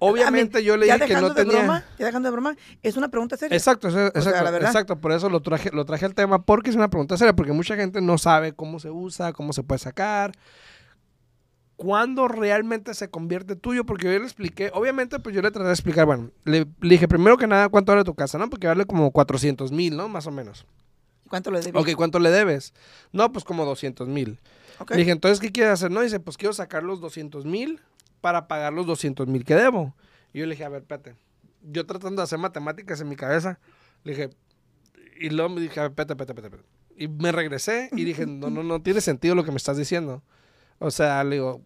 Obviamente 0.00 0.58
mean, 0.58 0.64
yo 0.64 0.76
le 0.76 0.86
ya 0.86 0.94
dije 0.94 1.08
que 1.08 1.20
no 1.20 1.30
de 1.30 1.34
tenía... 1.44 1.58
broma, 1.58 1.84
ya 1.98 2.06
dejando 2.06 2.28
de 2.28 2.32
broma, 2.32 2.56
es 2.82 2.96
una 2.96 3.08
pregunta 3.08 3.36
seria. 3.36 3.56
Exacto, 3.56 3.88
eso- 3.88 4.06
exacto, 4.06 4.30
sea, 4.30 4.42
la 4.42 4.50
verdad. 4.50 4.68
exacto, 4.70 5.00
por 5.00 5.12
eso 5.12 5.28
lo 5.28 5.40
traje, 5.40 5.70
lo 5.72 5.84
traje 5.84 6.04
al 6.06 6.14
tema, 6.14 6.42
porque 6.42 6.70
es 6.70 6.76
una 6.76 6.88
pregunta 6.88 7.16
seria, 7.16 7.34
porque 7.34 7.52
mucha 7.52 7.76
gente 7.76 8.00
no 8.00 8.18
sabe 8.18 8.52
cómo 8.52 8.78
se 8.80 8.90
usa, 8.90 9.32
cómo 9.32 9.52
se 9.52 9.62
puede 9.62 9.78
sacar, 9.80 10.32
cuándo 11.76 12.26
realmente 12.28 12.92
se 12.94 13.08
convierte 13.08 13.54
tuyo, 13.56 13.84
porque 13.86 14.12
yo 14.12 14.18
le 14.18 14.24
expliqué, 14.24 14.70
obviamente 14.74 15.18
pues 15.20 15.34
yo 15.34 15.42
le 15.42 15.50
traté 15.50 15.66
de 15.68 15.72
explicar, 15.74 16.06
bueno, 16.06 16.30
le, 16.44 16.60
le 16.80 16.88
dije 16.88 17.06
primero 17.06 17.36
que 17.36 17.46
nada 17.46 17.68
cuánto 17.68 17.92
vale 17.92 18.04
tu 18.04 18.14
casa, 18.14 18.36
¿no? 18.38 18.50
Porque 18.50 18.66
vale 18.66 18.84
como 18.84 19.10
400 19.12 19.70
mil, 19.72 19.96
¿no? 19.96 20.08
Más 20.08 20.26
o 20.26 20.30
menos. 20.32 20.66
¿Cuánto 21.28 21.50
le 21.50 21.60
debí? 21.60 21.78
Ok, 21.78 21.90
¿cuánto 21.94 22.18
le 22.18 22.30
debes? 22.30 22.72
No, 23.12 23.30
pues 23.32 23.44
como 23.44 23.64
200 23.64 24.08
mil. 24.08 24.40
Le 24.90 24.96
dije, 24.96 25.10
entonces, 25.10 25.40
¿qué 25.40 25.52
quieres 25.52 25.72
hacer? 25.74 25.90
No, 25.90 26.00
dice, 26.00 26.20
pues 26.20 26.36
quiero 26.36 26.52
sacar 26.52 26.82
los 26.82 27.00
200 27.00 27.44
mil 27.44 27.80
para 28.20 28.48
pagar 28.48 28.72
los 28.72 28.86
200 28.86 29.26
mil 29.26 29.44
que 29.44 29.54
debo. 29.54 29.94
Y 30.32 30.38
yo 30.40 30.46
le 30.46 30.52
dije, 30.52 30.64
a 30.64 30.68
ver, 30.68 30.82
espérate. 30.82 31.14
Yo 31.62 31.86
tratando 31.86 32.20
de 32.20 32.24
hacer 32.24 32.38
matemáticas 32.38 33.00
en 33.00 33.08
mi 33.08 33.16
cabeza, 33.16 33.58
le 34.04 34.12
dije, 34.12 34.30
y 35.20 35.30
luego 35.30 35.50
me 35.54 35.60
dije, 35.60 35.80
a 35.80 35.84
ver, 35.84 35.90
espérate, 35.92 36.12
espérate, 36.14 36.32
espérate, 36.32 36.56
espérate. 36.56 36.78
Y 37.04 37.08
me 37.08 37.32
regresé 37.32 37.90
y 37.92 38.04
dije, 38.04 38.26
no, 38.26 38.50
no, 38.50 38.62
no 38.62 38.82
tiene 38.82 39.00
sentido 39.00 39.34
lo 39.34 39.44
que 39.44 39.50
me 39.52 39.56
estás 39.56 39.76
diciendo. 39.76 40.22
O 40.78 40.90
sea, 40.90 41.22
le 41.24 41.36
digo, 41.36 41.62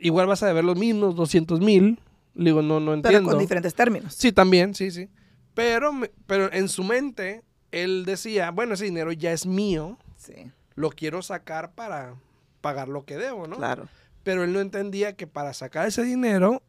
igual 0.00 0.26
vas 0.26 0.42
a 0.42 0.46
deber 0.46 0.64
los 0.64 0.76
mismos 0.78 1.14
200 1.16 1.60
mil. 1.60 1.98
Le 2.34 2.44
digo, 2.46 2.62
no, 2.62 2.78
no 2.80 2.92
Pero 2.92 2.94
entiendo. 2.94 3.30
con 3.30 3.38
diferentes 3.38 3.74
términos. 3.74 4.14
Sí, 4.14 4.32
también, 4.32 4.74
sí, 4.74 4.90
sí. 4.90 5.08
Pero, 5.54 5.92
pero 6.26 6.52
en 6.52 6.68
su 6.68 6.84
mente, 6.84 7.42
él 7.72 8.04
decía, 8.06 8.50
bueno, 8.50 8.74
ese 8.74 8.84
dinero 8.84 9.12
ya 9.12 9.32
es 9.32 9.46
mío, 9.46 9.98
Sí, 10.16 10.34
lo 10.74 10.90
quiero 10.90 11.22
sacar 11.22 11.72
para 11.72 12.14
pagar 12.60 12.88
lo 12.88 13.04
que 13.06 13.16
debo, 13.16 13.46
¿no? 13.46 13.56
claro. 13.56 13.88
Pero 14.30 14.44
él 14.44 14.52
no 14.52 14.60
entendía 14.60 15.16
que 15.16 15.26
para 15.26 15.52
sacar 15.52 15.88
ese 15.88 16.04
dinero 16.04 16.62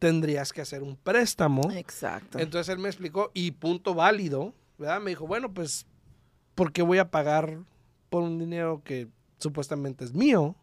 tendrías 0.00 0.52
que 0.52 0.62
hacer 0.62 0.82
un 0.82 0.96
préstamo. 0.96 1.70
Exacto. 1.70 2.40
Entonces 2.40 2.74
él 2.74 2.80
me 2.80 2.88
explicó, 2.88 3.30
y 3.34 3.52
punto 3.52 3.94
válido, 3.94 4.52
¿verdad? 4.78 5.00
Me 5.00 5.10
dijo, 5.10 5.24
bueno, 5.24 5.54
pues, 5.54 5.86
¿por 6.56 6.72
qué 6.72 6.82
voy 6.82 6.98
a 6.98 7.12
pagar 7.12 7.60
por 8.10 8.24
un 8.24 8.36
dinero 8.36 8.82
que 8.82 9.06
supuestamente 9.38 10.04
es 10.04 10.12
mío? 10.12 10.56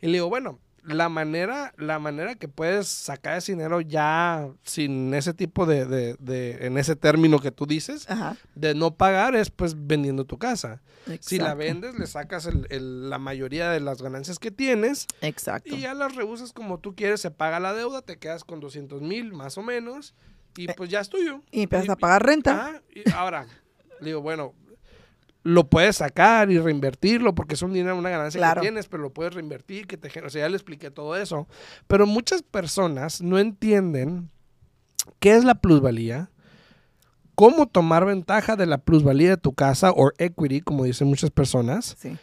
Y 0.00 0.06
le 0.06 0.14
digo, 0.14 0.28
bueno, 0.28 0.58
la 0.88 1.08
manera, 1.08 1.72
la 1.76 1.98
manera 1.98 2.34
que 2.34 2.48
puedes 2.48 2.88
sacar 2.88 3.36
ese 3.38 3.52
dinero 3.52 3.80
ya 3.80 4.48
sin 4.64 5.12
ese 5.14 5.34
tipo 5.34 5.66
de, 5.66 5.84
de- 5.86 6.16
de- 6.18 6.66
en 6.66 6.78
ese 6.78 6.96
término 6.96 7.38
que 7.38 7.50
tú 7.50 7.66
dices, 7.66 8.08
Ajá. 8.10 8.36
de 8.54 8.74
no 8.74 8.94
pagar 8.96 9.34
es 9.36 9.50
pues 9.50 9.74
vendiendo 9.86 10.24
tu 10.24 10.38
casa. 10.38 10.80
Si 11.20 11.38
la 11.38 11.54
vendes, 11.54 11.98
le 11.98 12.06
sacas 12.06 12.44
el- 12.46 12.66
el- 12.70 13.08
la 13.08 13.18
mayoría 13.18 13.70
de 13.70 13.80
las 13.80 14.02
ganancias 14.02 14.38
que 14.38 14.50
tienes 14.50 15.06
Exacto. 15.22 15.74
y 15.74 15.80
ya 15.80 15.94
las 15.94 16.14
reusas 16.14 16.52
como 16.52 16.78
tú 16.80 16.94
quieres, 16.94 17.20
se 17.20 17.30
paga 17.30 17.60
la 17.60 17.72
deuda, 17.72 18.02
te 18.02 18.18
quedas 18.18 18.44
con 18.44 18.60
200 18.60 19.00
mil 19.00 19.32
más 19.32 19.56
o 19.56 19.62
menos 19.62 20.14
y 20.56 20.70
Eh, 20.70 20.74
pues 20.76 20.90
ya 20.90 21.00
es 21.00 21.08
tuyo. 21.08 21.42
Y 21.50 21.62
empiezas 21.62 21.88
y- 21.88 21.90
a 21.92 21.96
pagar 21.96 22.24
renta. 22.26 22.68
Ajá, 22.68 22.82
y 22.94 23.10
ahora, 23.12 23.46
digo, 24.00 24.20
bueno, 24.20 24.52
lo 25.48 25.68
puedes 25.68 25.96
sacar 25.96 26.50
y 26.50 26.58
reinvertirlo 26.58 27.34
porque 27.34 27.54
es 27.54 27.62
un 27.62 27.72
dinero, 27.72 27.96
una 27.96 28.10
ganancia 28.10 28.38
Claro. 28.38 28.60
que 28.60 28.66
tienes, 28.68 28.86
pero 28.88 29.02
lo 29.02 29.10
puedes 29.10 29.34
reinvertir, 29.34 29.86
que 29.86 29.96
te. 29.96 30.08
O 30.22 30.30
sea, 30.30 30.42
ya 30.42 30.48
le 30.48 30.56
expliqué 30.56 30.90
todo 30.90 31.16
eso. 31.16 31.48
Pero 31.86 32.06
muchas 32.06 32.42
personas 32.42 33.20
no 33.22 33.38
entienden 33.38 34.30
qué 35.20 35.34
es 35.36 35.44
la 35.44 35.54
plusvalía, 35.56 36.30
cómo 37.34 37.66
tomar 37.66 38.04
ventaja 38.04 38.56
de 38.56 38.66
la 38.66 38.78
plusvalía 38.78 39.30
de 39.30 39.36
tu 39.36 39.52
casa 39.54 39.90
o 39.92 40.10
equity, 40.18 40.60
como 40.60 40.84
dicen 40.84 41.08
muchas 41.08 41.30
personas, 41.30 41.96
Sí. 41.98 42.16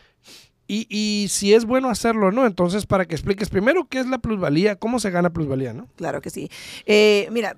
y, 0.68 0.88
y 0.90 1.28
si 1.30 1.54
es 1.54 1.66
bueno 1.66 1.90
hacerlo 1.90 2.28
o 2.28 2.32
no. 2.32 2.46
Entonces, 2.46 2.86
para 2.86 3.06
que 3.06 3.16
expliques 3.16 3.50
primero 3.50 3.88
qué 3.90 4.00
es 4.00 4.08
la 4.08 4.18
plusvalía, 4.20 4.76
cómo 4.76 5.00
se 5.00 5.10
gana 5.12 5.32
plusvalía, 5.32 5.74
¿no? 5.74 5.88
Claro 5.96 6.22
que 6.22 6.30
sí. 6.30 6.50
Eh, 6.86 7.28
mira, 7.32 7.56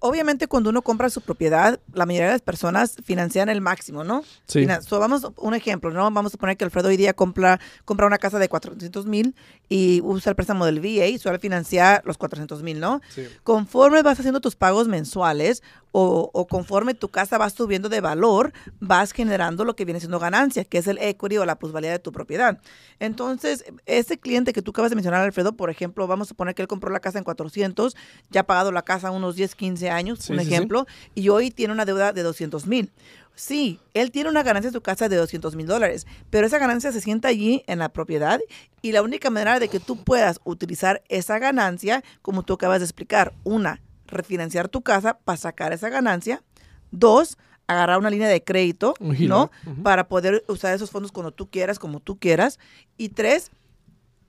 obviamente 0.00 0.46
cuando 0.46 0.70
uno 0.70 0.82
compra 0.82 1.10
su 1.10 1.20
propiedad, 1.20 1.80
la 1.92 2.06
mayoría 2.06 2.26
de 2.26 2.34
las 2.34 2.42
personas 2.42 2.96
financian 3.04 3.48
el 3.48 3.60
máximo, 3.60 4.04
¿no? 4.04 4.22
Sí. 4.46 4.66
So, 4.86 4.98
vamos 4.98 5.26
un 5.36 5.54
ejemplo, 5.54 5.90
¿no? 5.90 6.10
Vamos 6.10 6.34
a 6.34 6.38
poner 6.38 6.56
que 6.56 6.64
Alfredo 6.64 6.88
hoy 6.88 6.96
día 6.96 7.12
compra, 7.12 7.60
compra 7.84 8.06
una 8.06 8.18
casa 8.18 8.38
de 8.38 8.48
400 8.48 9.06
mil 9.06 9.34
y 9.68 10.00
usa 10.02 10.30
el 10.30 10.36
préstamo 10.36 10.64
del 10.66 10.80
VA 10.80 11.06
y 11.06 11.18
suele 11.18 11.38
financiar 11.38 12.02
los 12.04 12.18
400 12.18 12.62
mil, 12.62 12.80
¿no? 12.80 13.00
Sí. 13.14 13.26
Conforme 13.42 14.02
vas 14.02 14.18
haciendo 14.18 14.40
tus 14.40 14.56
pagos 14.56 14.88
mensuales 14.88 15.62
o, 15.98 16.30
o 16.34 16.46
conforme 16.46 16.92
tu 16.92 17.08
casa 17.08 17.38
va 17.38 17.48
subiendo 17.48 17.88
de 17.88 18.02
valor, 18.02 18.52
vas 18.80 19.12
generando 19.12 19.64
lo 19.64 19.74
que 19.76 19.86
viene 19.86 19.98
siendo 19.98 20.18
ganancia, 20.18 20.64
que 20.64 20.76
es 20.76 20.86
el 20.88 20.98
equity 20.98 21.38
o 21.38 21.46
la 21.46 21.58
plusvalía 21.58 21.90
de 21.90 21.98
tu 21.98 22.12
propiedad. 22.12 22.58
Entonces, 23.00 23.64
ese 23.86 24.18
cliente 24.18 24.52
que 24.52 24.60
tú 24.60 24.72
acabas 24.72 24.90
de 24.90 24.96
mencionar, 24.96 25.22
Alfredo, 25.22 25.56
por 25.56 25.70
ejemplo, 25.70 26.06
vamos 26.06 26.30
a 26.30 26.34
poner 26.34 26.54
que 26.54 26.60
él 26.60 26.68
compró 26.68 26.90
la 26.90 27.00
casa 27.00 27.16
en 27.16 27.24
400, 27.24 27.96
ya 28.28 28.42
ha 28.42 28.44
pagado 28.44 28.72
la 28.72 28.82
casa 28.82 29.10
unos 29.10 29.36
10, 29.36 29.54
15 29.54 29.88
años, 29.88 30.18
Sí, 30.18 30.34
un 30.34 30.38
sí, 30.40 30.44
sí. 30.44 30.52
ejemplo, 30.52 30.86
y 31.14 31.30
hoy 31.30 31.50
tiene 31.50 31.72
una 31.72 31.86
deuda 31.86 32.12
de 32.12 32.22
200 32.22 32.66
mil. 32.66 32.92
Sí, 33.34 33.80
él 33.94 34.10
tiene 34.10 34.28
una 34.28 34.42
ganancia 34.42 34.68
en 34.68 34.74
su 34.74 34.82
casa 34.82 35.08
de 35.08 35.16
200 35.16 35.56
mil 35.56 35.66
dólares, 35.66 36.06
pero 36.28 36.46
esa 36.46 36.58
ganancia 36.58 36.92
se 36.92 37.00
sienta 37.00 37.28
allí 37.28 37.64
en 37.68 37.78
la 37.78 37.88
propiedad 37.88 38.38
y 38.82 38.92
la 38.92 39.00
única 39.02 39.30
manera 39.30 39.58
de 39.60 39.68
que 39.68 39.80
tú 39.80 39.96
puedas 39.96 40.40
utilizar 40.44 41.02
esa 41.08 41.38
ganancia, 41.38 42.04
como 42.20 42.42
tú 42.42 42.52
acabas 42.52 42.80
de 42.80 42.84
explicar, 42.84 43.32
una, 43.44 43.80
refinanciar 44.06 44.68
tu 44.68 44.82
casa 44.82 45.18
para 45.18 45.36
sacar 45.36 45.72
esa 45.72 45.88
ganancia, 45.88 46.42
dos, 46.90 47.38
agarrar 47.66 47.98
una 47.98 48.10
línea 48.10 48.28
de 48.28 48.42
crédito, 48.42 48.94
¿no? 49.00 49.50
Para 49.82 50.08
poder 50.08 50.44
usar 50.48 50.74
esos 50.74 50.90
fondos 50.90 51.12
cuando 51.12 51.32
tú 51.32 51.50
quieras, 51.50 51.78
como 51.78 52.00
tú 52.00 52.18
quieras, 52.18 52.58
y 52.96 53.10
tres, 53.10 53.50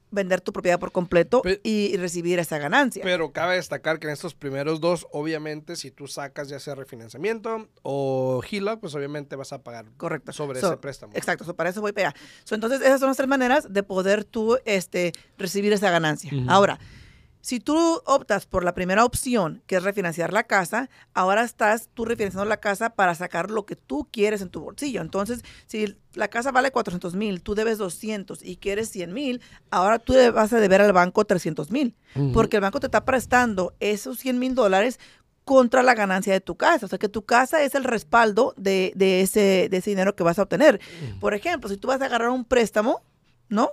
vender 0.09 0.41
tu 0.41 0.53
propiedad 0.53 0.79
por 0.79 0.91
completo 0.91 1.41
y, 1.63 1.95
recibir 1.97 2.39
esa 2.39 2.57
ganancia. 2.57 3.03
Pero 3.03 3.31
cabe 3.31 3.55
destacar 3.55 3.99
que 3.99 4.07
en 4.07 4.13
estos 4.13 4.33
primeros 4.33 4.79
dos, 4.79 5.07
obviamente, 5.11 5.75
si 5.75 5.91
tú 5.91 6.07
sacas 6.07 6.49
ya 6.49 6.59
sea 6.59 6.75
refinanciamiento 6.75 7.67
o 7.83 8.41
HELOC, 8.49 8.79
pues 8.79 8.95
obviamente 8.95 9.35
vas 9.35 9.53
a 9.53 9.61
pagar 9.63 9.85
Correcto. 9.97 10.31
sobre 10.31 10.59
So, 10.61 10.67
ese 10.67 10.77
préstamo. 10.77 11.13
Exacto, 11.15 11.43
so, 11.43 11.55
para 11.55 11.69
eso 11.69 11.81
voy 11.81 11.93
allá. 11.95 12.13
So, 12.43 12.55
entonces, 12.55 12.81
esas 12.81 12.99
son 12.99 13.09
las 13.09 13.17
tres 13.17 13.29
maneras 13.29 13.71
de 13.71 13.83
poder 13.83 14.23
tú 14.23 14.57
este, 14.65 15.13
recibir 15.37 15.73
esa 15.73 15.89
ganancia. 15.89 16.31
Ahora, 16.47 16.79
si 17.47 17.61
tú 17.61 18.01
optas 18.03 18.45
por 18.45 18.65
la 18.65 18.73
primera 18.73 19.05
opción, 19.05 19.63
que 19.67 19.77
es 19.77 19.83
refinanciar 19.83 20.33
la 20.33 20.43
casa, 20.43 20.89
ahora 21.13 21.45
estás 21.45 21.87
tú 21.93 22.03
refinanciando 22.03 22.43
la 22.43 22.57
casa 22.57 22.89
para 22.89 23.15
sacar 23.15 23.51
lo 23.51 23.65
que 23.65 23.77
tú 23.77 24.05
quieres 24.11 24.41
en 24.41 24.49
tu 24.49 24.59
bolsillo. 24.59 24.99
Entonces, 24.99 25.45
si 25.65 25.95
la 26.13 26.27
casa 26.27 26.51
vale 26.51 26.71
400 26.71 27.15
mil, 27.15 27.41
tú 27.41 27.55
debes 27.55 27.77
200 27.77 28.43
y 28.43 28.57
quieres 28.57 28.89
100 28.89 29.13
mil, 29.13 29.41
ahora 29.71 29.97
tú 29.97 30.13
vas 30.33 30.51
a 30.51 30.59
deber 30.59 30.81
al 30.81 30.91
banco 30.91 31.23
300 31.23 31.71
mil. 31.71 31.95
Porque 32.33 32.57
el 32.57 32.63
banco 32.63 32.81
te 32.81 32.87
está 32.87 33.05
prestando 33.05 33.73
esos 33.79 34.19
100 34.19 34.39
mil 34.39 34.53
dólares 34.53 34.99
contra 35.45 35.83
la 35.83 35.95
ganancia 35.95 36.33
de 36.33 36.41
tu 36.41 36.57
casa. 36.57 36.85
O 36.85 36.89
sea, 36.89 36.99
que 36.99 37.07
tu 37.07 37.23
casa 37.23 37.63
es 37.63 37.75
el 37.75 37.85
respaldo 37.85 38.55
de, 38.57 38.91
de 38.93 39.21
ese, 39.21 39.69
de 39.71 39.77
ese 39.77 39.91
dinero 39.91 40.17
que 40.17 40.23
vas 40.23 40.37
a 40.37 40.43
obtener. 40.43 40.81
Por 41.21 41.33
ejemplo, 41.33 41.69
si 41.69 41.77
tú 41.77 41.87
vas 41.87 42.01
a 42.01 42.07
agarrar 42.07 42.27
un 42.27 42.43
préstamo, 42.43 43.03
¿no? 43.47 43.71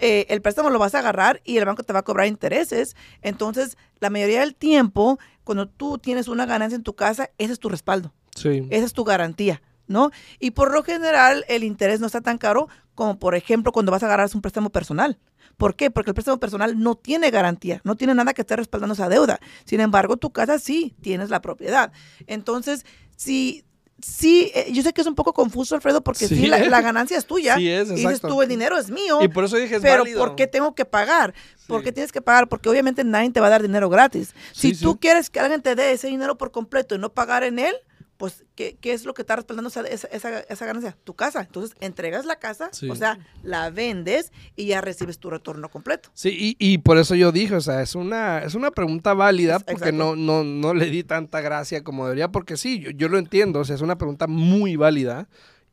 Eh, 0.00 0.26
el 0.28 0.42
préstamo 0.42 0.70
lo 0.70 0.78
vas 0.78 0.94
a 0.94 1.00
agarrar 1.00 1.40
y 1.44 1.58
el 1.58 1.64
banco 1.64 1.82
te 1.82 1.92
va 1.92 2.00
a 2.00 2.04
cobrar 2.04 2.26
intereses. 2.26 2.96
Entonces, 3.20 3.76
la 4.00 4.10
mayoría 4.10 4.40
del 4.40 4.54
tiempo, 4.54 5.18
cuando 5.44 5.68
tú 5.68 5.98
tienes 5.98 6.28
una 6.28 6.46
ganancia 6.46 6.76
en 6.76 6.82
tu 6.82 6.94
casa, 6.94 7.30
ese 7.38 7.52
es 7.52 7.58
tu 7.58 7.68
respaldo. 7.68 8.12
Sí. 8.34 8.66
Esa 8.70 8.86
es 8.86 8.92
tu 8.92 9.04
garantía, 9.04 9.62
¿no? 9.86 10.10
Y 10.38 10.52
por 10.52 10.72
lo 10.72 10.82
general, 10.82 11.44
el 11.48 11.64
interés 11.64 12.00
no 12.00 12.06
está 12.06 12.20
tan 12.20 12.38
caro 12.38 12.68
como, 12.94 13.18
por 13.18 13.34
ejemplo, 13.34 13.72
cuando 13.72 13.92
vas 13.92 14.02
a 14.02 14.06
agarrar 14.06 14.30
un 14.34 14.40
préstamo 14.40 14.70
personal. 14.70 15.18
¿Por 15.56 15.76
qué? 15.76 15.90
Porque 15.90 16.10
el 16.10 16.14
préstamo 16.14 16.40
personal 16.40 16.80
no 16.80 16.94
tiene 16.96 17.30
garantía, 17.30 17.80
no 17.84 17.96
tiene 17.96 18.14
nada 18.14 18.34
que 18.34 18.42
esté 18.42 18.56
respaldando 18.56 18.94
esa 18.94 19.08
deuda. 19.08 19.38
Sin 19.64 19.80
embargo, 19.80 20.16
tu 20.16 20.30
casa 20.32 20.58
sí 20.58 20.94
tienes 21.00 21.30
la 21.30 21.40
propiedad. 21.40 21.92
Entonces, 22.26 22.84
si... 23.16 23.64
Sí, 24.04 24.50
eh, 24.54 24.66
yo 24.72 24.82
sé 24.82 24.92
que 24.92 25.00
es 25.00 25.06
un 25.06 25.14
poco 25.14 25.32
confuso, 25.32 25.76
Alfredo, 25.76 26.02
porque 26.02 26.26
sí, 26.26 26.34
Sí. 26.36 26.46
la, 26.48 26.58
la 26.58 26.80
ganancia 26.80 27.16
es 27.16 27.24
tuya. 27.24 27.56
Sí 27.56 27.70
es, 27.70 27.88
y 27.90 27.94
dices 27.94 28.20
tú, 28.20 28.42
el 28.42 28.48
dinero 28.48 28.76
es 28.76 28.90
mío. 28.90 29.20
Y 29.22 29.28
por 29.28 29.44
eso 29.44 29.56
dije, 29.56 29.76
es 29.76 29.82
Pero 29.82 30.02
válido. 30.02 30.18
¿por 30.18 30.34
qué 30.34 30.46
tengo 30.48 30.74
que 30.74 30.84
pagar? 30.84 31.34
¿Por 31.68 31.80
Sí. 31.80 31.84
qué 31.84 31.92
tienes 31.92 32.10
que 32.10 32.20
pagar? 32.20 32.48
Porque 32.48 32.68
obviamente 32.68 33.04
nadie 33.04 33.30
te 33.30 33.38
va 33.40 33.46
a 33.46 33.50
dar 33.50 33.62
dinero 33.62 33.88
gratis. 33.88 34.34
Si 34.52 34.74
tú 34.74 34.98
quieres 34.98 35.30
que 35.30 35.38
alguien 35.38 35.62
te 35.62 35.76
dé 35.76 35.92
ese 35.92 36.08
dinero 36.08 36.36
por 36.36 36.50
completo 36.50 36.94
y 36.96 36.98
no 36.98 37.12
pagar 37.12 37.44
en 37.44 37.60
él, 37.60 37.76
pues, 38.22 38.44
¿qué, 38.54 38.76
qué 38.80 38.92
es 38.92 39.04
lo 39.04 39.14
que 39.14 39.22
está 39.22 39.34
respaldando 39.34 39.68
esa, 39.68 39.80
esa, 39.80 40.06
esa- 40.06 40.38
esa 40.42 40.64
ganancia? 40.64 40.96
Tu 41.02 41.14
casa. 41.14 41.40
Entonces, 41.40 41.74
entregas 41.80 42.24
la 42.24 42.36
casa, 42.36 42.68
Sí. 42.70 42.88
o 42.88 42.94
sea, 42.94 43.18
la 43.42 43.68
vendes 43.70 44.30
y 44.54 44.66
ya 44.66 44.80
recibes 44.80 45.18
tu 45.18 45.28
retorno 45.28 45.68
completo. 45.68 46.08
Sí, 46.14 46.28
y, 46.38 46.56
y 46.72 46.78
por 46.78 46.98
eso 46.98 47.16
yo 47.16 47.32
dije, 47.32 47.56
o 47.56 47.60
sea, 47.60 47.82
es 47.82 47.96
una, 47.96 48.38
es 48.44 48.54
una 48.54 48.70
pregunta 48.70 49.12
válida 49.12 49.58
porque 49.58 49.72
exacto. 49.88 49.96
no, 49.96 50.14
no, 50.14 50.44
no 50.44 50.72
le 50.72 50.86
di 50.86 51.02
tanta 51.02 51.40
gracia 51.40 51.82
como 51.82 52.04
debería, 52.04 52.28
porque 52.30 52.56
sí, 52.56 52.78
yo, 52.78 52.90
yo 52.92 53.08
lo 53.08 53.18
entiendo, 53.18 53.58
o 53.58 53.64
sea, 53.64 53.74
es 53.74 53.82
una 53.82 53.98
pregunta 53.98 54.28
muy 54.28 54.76
válida 54.76 55.28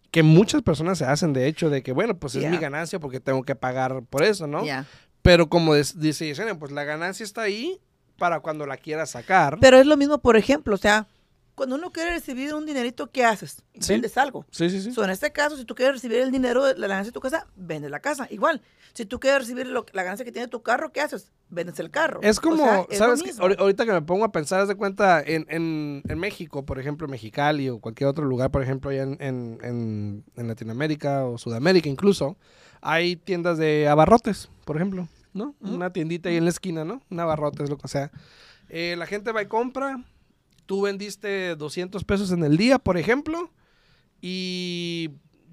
que 0.09 0.23
muchas 0.23 0.63
personas 0.63 0.97
se 0.97 1.05
hacen, 1.05 1.33
de 1.33 1.45
hecho, 1.45 1.69
de 1.69 1.83
que, 1.83 1.91
bueno, 1.91 2.17
pues 2.17 2.33
es 2.33 2.49
mi 2.49 2.57
ganancia 2.57 2.99
porque 2.99 3.19
tengo 3.19 3.43
que 3.43 3.53
pagar 3.53 4.01
por 4.09 4.23
eso, 4.23 4.47
¿no? 4.47 4.65
Ya. 4.65 4.87
Pero 5.21 5.49
como 5.49 5.75
dice 5.75 6.25
Yesenia, 6.25 6.57
pues 6.57 6.71
la 6.71 6.83
ganancia 6.83 7.23
está 7.23 7.43
ahí 7.43 7.79
para 8.17 8.39
cuando 8.39 8.65
la 8.65 8.77
quieras 8.77 9.11
sacar. 9.11 9.59
Pero 9.61 9.77
es 9.77 9.85
lo 9.85 9.97
mismo, 9.97 10.17
por 10.17 10.35
ejemplo, 10.35 10.73
o 10.73 10.77
sea, 10.79 11.05
cuando 11.59 11.75
uno 11.75 11.91
quiere 11.91 12.11
recibir 12.11 12.53
un 12.55 12.65
dinerito, 12.65 13.11
¿qué 13.11 13.25
haces? 13.25 13.61
Sí. 13.79 13.93
Vendes 13.93 14.17
algo. 14.17 14.45
sí, 14.49 14.69
sí, 14.69 14.81
sí. 14.81 14.91
So, 14.93 15.03
en 15.03 15.09
este 15.09 15.31
caso, 15.31 15.57
si 15.57 15.65
tú 15.65 15.75
quieres 15.75 15.95
recibir 15.95 16.19
el 16.19 16.31
dinero 16.31 16.63
de 16.63 16.77
la 16.79 16.87
ganancia 16.87 17.09
de 17.09 17.13
tu 17.13 17.19
casa, 17.19 17.45
vendes 17.57 17.91
la 17.91 17.99
casa. 17.99 18.27
Igual. 18.31 18.61
Si 18.93 19.05
tú 19.05 19.19
quieres 19.19 19.41
recibir 19.41 19.67
lo- 19.67 19.85
la 19.93 20.03
ganancia 20.03 20.25
que 20.25 20.31
tiene 20.31 20.47
tu 20.47 20.63
carro, 20.63 20.91
¿qué 20.91 21.01
haces? 21.01 21.31
Vendes 21.49 21.77
el 21.79 21.91
carro. 21.91 22.21
Es 22.23 22.37
O 22.39 22.41
como, 22.41 22.57
sea, 22.63 22.85
es 22.89 22.97
¿sabes? 22.97 23.21
Ahori- 23.39 23.59
Ahorita 23.59 23.85
que 23.85 23.91
me 23.91 24.01
pongo 24.01 24.23
a 24.25 24.31
pensar, 24.31 24.61
haz 24.61 24.67
de 24.69 24.75
cuenta, 24.75 25.21
en, 25.21 25.45
en, 25.49 26.01
en 26.07 26.17
México, 26.19 26.65
por 26.65 26.79
ejemplo, 26.79 27.07
Mexicali 27.07 27.69
o 27.69 27.79
cualquier 27.79 28.07
otro 28.09 28.25
lugar, 28.25 28.49
por 28.51 28.63
ejemplo, 28.63 28.89
allá 28.89 29.03
en, 29.03 29.17
en, 29.19 30.23
en- 30.35 30.47
Latinoamérica 30.47 31.25
o 31.25 31.37
Sudamérica 31.37 31.87
incluso, 31.89 32.37
hay 32.81 33.15
tiendas 33.17 33.57
de 33.57 33.87
abarrotes, 33.87 34.49
por 34.65 34.75
ejemplo, 34.77 35.07
¿no? 35.33 35.55
Una 35.61 35.91
tiendita 35.93 36.29
ahí 36.29 36.37
en 36.37 36.45
la 36.45 36.49
esquina, 36.51 36.83
¿no? 36.85 37.01
Un 37.11 37.19
abarrotes, 37.19 37.69
lo 37.69 37.77
que 37.77 37.87
sea. 37.89 38.11
Eh, 38.69 38.95
la 38.97 39.05
gente 39.05 39.31
va 39.31 39.41
y 39.41 39.47
compra, 39.47 40.03
tú 40.69 40.83
vendiste 40.83 41.55
200 41.55 42.03
pesos 42.03 42.31
en 42.31 42.43
el 42.43 42.55
día, 42.55 42.77
por 42.77 42.99
ejemplo, 42.99 43.49
y 44.21 45.09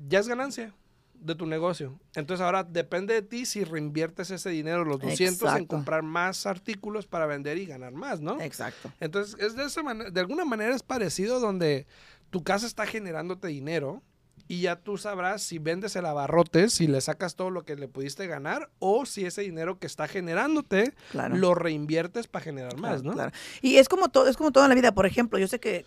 ya 0.06 0.18
es 0.18 0.28
ganancia 0.28 0.74
de 1.14 1.34
tu 1.34 1.46
negocio. 1.46 1.98
Entonces 2.14 2.44
ahora 2.44 2.64
depende 2.64 3.14
de 3.14 3.22
ti 3.22 3.46
si 3.46 3.64
reinviertes 3.64 4.30
ese 4.30 4.50
dinero, 4.50 4.84
los 4.84 5.00
200, 5.00 5.56
en 5.56 5.64
comprar 5.64 6.02
más 6.02 6.44
artículos 6.44 7.06
para 7.06 7.24
vender 7.24 7.56
y 7.56 7.64
ganar 7.64 7.94
más, 7.94 8.20
¿no? 8.20 8.38
Exacto. 8.42 8.92
Entonces, 9.00 9.40
es 9.40 9.56
de, 9.56 9.64
esa 9.64 9.82
manera, 9.82 10.10
de 10.10 10.20
alguna 10.20 10.44
manera 10.44 10.76
es 10.76 10.82
parecido 10.82 11.40
donde 11.40 11.86
tu 12.28 12.44
casa 12.44 12.66
está 12.66 12.84
generándote 12.84 13.48
dinero 13.48 14.02
y 14.48 14.60
ya 14.62 14.76
tú 14.76 14.96
sabrás 14.96 15.42
si 15.42 15.58
vendes 15.58 15.96
el 15.96 16.06
abarrote, 16.06 16.68
si 16.70 16.86
le 16.86 17.00
sacas 17.00 17.34
todo 17.34 17.50
lo 17.50 17.64
que 17.64 17.74
le 17.76 17.88
pudiste 17.88 18.26
ganar 18.26 18.70
o 18.78 19.04
si 19.06 19.24
ese 19.26 19.42
dinero 19.42 19.78
que 19.78 19.86
está 19.86 20.06
generándote 20.08 20.94
Claro. 21.10 21.36
lo 21.36 21.54
reinviertes 21.54 22.26
para 22.28 22.44
generar 22.44 22.76
más, 22.76 23.00
Claro, 23.00 23.02
¿no? 23.04 23.12
claro. 23.14 23.32
Y 23.62 23.76
es 23.76 23.88
como 23.88 24.08
todo, 24.08 24.28
es 24.28 24.36
como 24.36 24.52
todo 24.52 24.64
en 24.64 24.68
la 24.68 24.74
vida. 24.76 24.92
Por 24.92 25.06
ejemplo, 25.06 25.38
yo 25.38 25.48
sé 25.48 25.58
que 25.58 25.84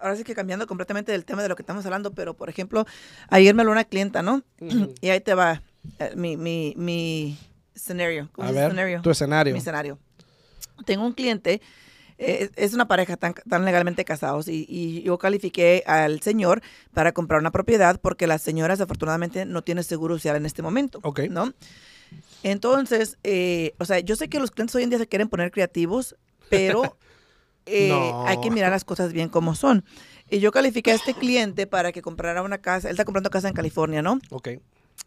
ahora 0.00 0.16
sí 0.16 0.24
que 0.24 0.34
cambiando 0.34 0.66
completamente 0.66 1.12
del 1.12 1.24
tema 1.24 1.42
de 1.42 1.48
lo 1.48 1.56
que 1.56 1.62
estamos 1.62 1.84
hablando, 1.86 2.12
pero 2.12 2.34
por 2.34 2.48
ejemplo, 2.50 2.84
ayer 3.28 3.54
me 3.54 3.62
habló 3.62 3.72
una 3.72 3.84
clienta, 3.84 4.22
¿no? 4.22 4.42
Y 5.00 5.08
ahí 5.08 5.20
te 5.20 5.32
va 5.34 5.62
eh, 5.98 6.12
mi, 6.16 6.36
mi, 6.36 6.74
mi 6.76 7.38
scenario. 7.74 8.28
¿Cómo 8.32 8.46
A 8.46 8.50
dice 8.50 8.60
ver, 8.62 8.70
scenario? 8.72 9.00
tu 9.02 9.10
escenario. 9.10 9.52
Mi 9.54 9.58
escenario. 9.60 9.98
Tengo 10.84 11.06
un 11.06 11.12
cliente, 11.12 11.62
es 12.56 12.74
una 12.74 12.86
pareja 12.88 13.16
tan, 13.16 13.34
tan 13.34 13.64
legalmente 13.64 14.04
casados 14.04 14.48
y, 14.48 14.66
y 14.68 15.02
yo 15.02 15.18
califiqué 15.18 15.82
al 15.86 16.20
señor 16.22 16.62
para 16.94 17.12
comprar 17.12 17.40
una 17.40 17.50
propiedad 17.50 18.00
porque 18.00 18.26
la 18.26 18.38
señora 18.38 18.74
desafortunadamente 18.74 19.44
no 19.44 19.62
tiene 19.62 19.82
seguro 19.82 20.14
social 20.16 20.36
en 20.36 20.46
este 20.46 20.62
momento. 20.62 21.00
Ok. 21.02 21.20
¿No? 21.30 21.52
Entonces, 22.42 23.18
eh, 23.22 23.74
o 23.78 23.84
sea, 23.84 24.00
yo 24.00 24.16
sé 24.16 24.28
que 24.28 24.40
los 24.40 24.50
clientes 24.50 24.74
hoy 24.74 24.82
en 24.82 24.90
día 24.90 24.98
se 24.98 25.06
quieren 25.06 25.28
poner 25.28 25.50
creativos, 25.50 26.16
pero 26.50 26.96
eh, 27.66 27.88
No. 27.88 28.26
hay 28.26 28.40
que 28.40 28.50
mirar 28.50 28.70
las 28.70 28.84
cosas 28.84 29.12
bien 29.12 29.28
como 29.28 29.54
son. 29.54 29.84
Y 30.28 30.40
yo 30.40 30.50
califiqué 30.50 30.92
a 30.92 30.94
este 30.94 31.14
cliente 31.14 31.66
para 31.66 31.92
que 31.92 32.02
comprara 32.02 32.42
una 32.42 32.58
casa. 32.58 32.88
Él 32.88 32.92
está 32.94 33.04
comprando 33.04 33.30
casa 33.30 33.48
en 33.48 33.54
California, 33.54 34.02
¿no? 34.02 34.18
Ok. 34.30 34.48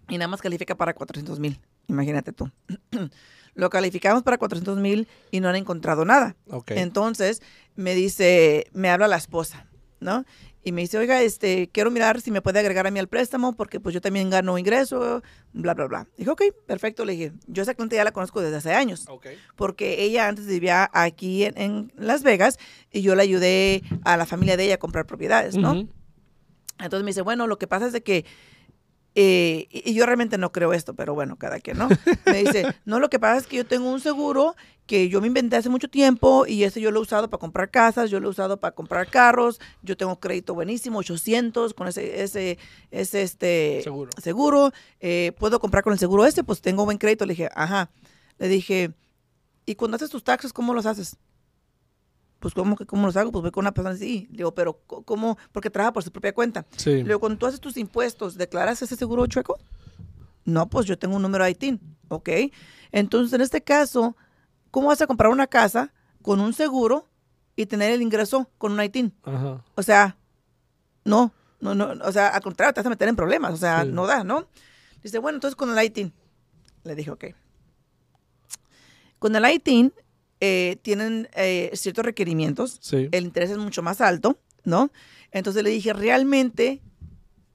Y 0.09 0.17
nada 0.17 0.27
más 0.27 0.41
califica 0.41 0.75
para 0.75 0.93
400 0.93 1.39
mil. 1.39 1.59
Imagínate 1.87 2.31
tú. 2.31 2.49
Lo 3.55 3.69
calificamos 3.69 4.23
para 4.23 4.37
400 4.37 4.77
mil 4.77 5.07
y 5.31 5.39
no 5.39 5.47
han 5.47 5.55
encontrado 5.55 6.03
nada. 6.03 6.35
Ok. 6.49 6.71
Entonces 6.71 7.41
me 7.75 7.95
dice, 7.95 8.67
me 8.73 8.89
habla 8.89 9.07
la 9.07 9.15
esposa, 9.15 9.67
¿no? 9.99 10.25
Y 10.67 10.71
me 10.71 10.81
dice, 10.81 10.97
oiga, 10.97 11.21
este, 11.21 11.69
quiero 11.69 11.91
mirar 11.91 12.19
si 12.21 12.31
me 12.31 12.41
puede 12.41 12.59
agregar 12.59 12.87
a 12.87 12.91
mí 12.91 12.97
al 12.97 13.07
préstamo 13.07 13.53
porque 13.53 13.79
pues 13.79 13.93
yo 13.93 14.01
también 14.01 14.31
gano 14.31 14.57
ingreso, 14.57 15.21
bla, 15.53 15.75
bla, 15.75 15.85
bla. 15.85 16.07
Dije, 16.17 16.31
ok, 16.31 16.41
perfecto. 16.65 17.05
Le 17.05 17.13
dije, 17.13 17.33
yo 17.45 17.61
esa 17.61 17.75
cliente 17.75 17.95
ya 17.95 18.03
la 18.03 18.11
conozco 18.11 18.41
desde 18.41 18.57
hace 18.57 18.73
años. 18.73 19.05
Ok. 19.07 19.27
Porque 19.55 20.03
ella 20.03 20.27
antes 20.27 20.47
vivía 20.47 20.89
aquí 20.91 21.43
en, 21.43 21.57
en 21.57 21.93
Las 21.95 22.23
Vegas 22.23 22.57
y 22.91 23.03
yo 23.03 23.13
le 23.13 23.21
ayudé 23.21 23.83
a 24.03 24.17
la 24.17 24.25
familia 24.25 24.57
de 24.57 24.65
ella 24.65 24.75
a 24.75 24.79
comprar 24.79 25.05
propiedades, 25.05 25.55
¿no? 25.55 25.87
Entonces 26.79 27.03
me 27.03 27.11
dice, 27.11 27.21
bueno, 27.21 27.45
lo 27.45 27.59
que 27.59 27.67
pasa 27.67 27.85
es 27.85 27.93
de 27.93 28.01
que, 28.01 28.25
eh, 29.15 29.67
y 29.71 29.91
y 29.91 29.93
yo 29.93 30.05
realmente 30.05 30.37
no 30.37 30.51
creo 30.51 30.73
esto, 30.73 30.93
pero 30.93 31.13
bueno, 31.13 31.37
cada 31.37 31.59
quien, 31.59 31.77
¿no? 31.77 31.87
Me 32.25 32.43
dice, 32.43 32.65
no, 32.85 32.99
lo 32.99 33.09
que 33.09 33.19
pasa 33.19 33.37
es 33.37 33.47
que 33.47 33.57
yo 33.57 33.65
tengo 33.65 33.89
un 33.89 33.99
seguro 34.01 34.55
que 34.85 35.09
yo 35.09 35.19
me 35.19 35.27
inventé 35.27 35.55
hace 35.55 35.69
mucho 35.69 35.89
tiempo 35.89 36.45
y 36.45 36.63
ese 36.63 36.79
yo 36.79 36.91
lo 36.91 36.99
he 36.99 37.01
usado 37.03 37.29
para 37.29 37.39
comprar 37.39 37.71
casas, 37.71 38.11
yo 38.11 38.19
lo 38.19 38.27
he 38.27 38.29
usado 38.31 38.59
para 38.59 38.75
comprar 38.75 39.09
carros, 39.09 39.59
yo 39.81 39.97
tengo 39.97 40.19
crédito 40.19 40.53
buenísimo, 40.53 40.99
800 40.99 41.73
con 41.73 41.87
ese, 41.87 42.21
ese, 42.21 42.59
ese 42.91 43.21
este, 43.23 43.81
Seguro. 43.83 44.11
seguro, 44.21 44.71
eh, 44.99 45.31
puedo 45.39 45.59
comprar 45.59 45.83
con 45.83 45.93
el 45.93 45.99
seguro 45.99 46.25
este, 46.25 46.43
pues 46.43 46.61
tengo 46.61 46.85
buen 46.85 46.97
crédito. 46.99 47.25
Le 47.25 47.33
dije, 47.33 47.49
ajá. 47.55 47.89
Le 48.37 48.47
dije, 48.47 48.93
¿y 49.65 49.75
cuando 49.75 49.95
haces 49.95 50.09
tus 50.11 50.23
taxes, 50.23 50.53
cómo 50.53 50.73
los 50.73 50.85
haces? 50.85 51.17
Pues, 52.45 52.53
¿cómo, 52.53 52.75
que 52.75 52.85
cómo 52.85 53.07
los 53.07 53.17
hago? 53.17 53.31
Pues 53.31 53.41
voy 53.41 53.49
con 53.49 53.63
una 53.63 53.73
persona 53.73 53.95
así. 53.95 54.27
Le 54.29 54.37
digo, 54.37 54.53
pero 54.53 54.79
¿cómo? 54.85 55.35
Porque 55.51 55.71
trabaja 55.71 55.93
por 55.93 56.03
su 56.03 56.11
propia 56.11 56.31
cuenta. 56.31 56.63
Sí. 56.77 56.91
Le 56.91 57.03
digo, 57.05 57.19
cuando 57.19 57.39
tú 57.39 57.47
haces 57.47 57.59
tus 57.59 57.75
impuestos, 57.75 58.37
¿declaras 58.37 58.79
ese 58.83 58.95
seguro 58.95 59.25
chueco? 59.25 59.57
No, 60.43 60.69
pues 60.69 60.85
yo 60.85 60.95
tengo 60.95 61.15
un 61.15 61.23
número 61.23 61.47
ITIN, 61.47 61.81
¿ok? 62.07 62.29
Entonces, 62.91 63.33
en 63.33 63.41
este 63.41 63.63
caso, 63.63 64.15
¿cómo 64.69 64.89
vas 64.89 65.01
a 65.01 65.07
comprar 65.07 65.31
una 65.31 65.47
casa 65.47 65.91
con 66.21 66.39
un 66.39 66.53
seguro 66.53 67.07
y 67.55 67.65
tener 67.65 67.91
el 67.91 68.03
ingreso 68.03 68.47
con 68.59 68.73
un 68.73 68.83
ITIN? 68.83 69.11
Ajá. 69.23 69.63
O 69.73 69.81
sea, 69.81 70.15
no, 71.03 71.33
no, 71.61 71.73
no, 71.73 71.93
o 72.03 72.11
sea, 72.11 72.27
al 72.27 72.43
contrario, 72.43 72.75
te 72.75 72.81
vas 72.81 72.85
a 72.85 72.91
meter 72.91 73.07
en 73.07 73.15
problemas, 73.15 73.53
o 73.53 73.57
sea, 73.57 73.81
Sí. 73.85 73.89
no 73.91 74.05
da, 74.05 74.23
¿no? 74.23 74.45
Dice, 75.01 75.17
bueno, 75.17 75.37
entonces 75.37 75.55
con 75.55 75.75
el 75.75 75.83
ITIN. 75.83 76.13
Le 76.83 76.93
dije, 76.93 77.09
ok. 77.09 77.25
Con 79.17 79.35
el 79.35 79.51
ITIN 79.51 79.91
eh, 80.47 80.77
tienen 80.81 81.27
eh, 81.35 81.71
ciertos 81.73 82.05
requerimientos, 82.05 82.77
Sí. 82.81 83.07
el 83.11 83.23
interés 83.25 83.49
es 83.51 83.57
mucho 83.57 83.81
más 83.81 83.99
alto, 84.01 84.37
¿no? 84.63 84.91
Entonces 85.31 85.63
le 85.63 85.69
dije, 85.71 85.91
realmente 85.93 86.81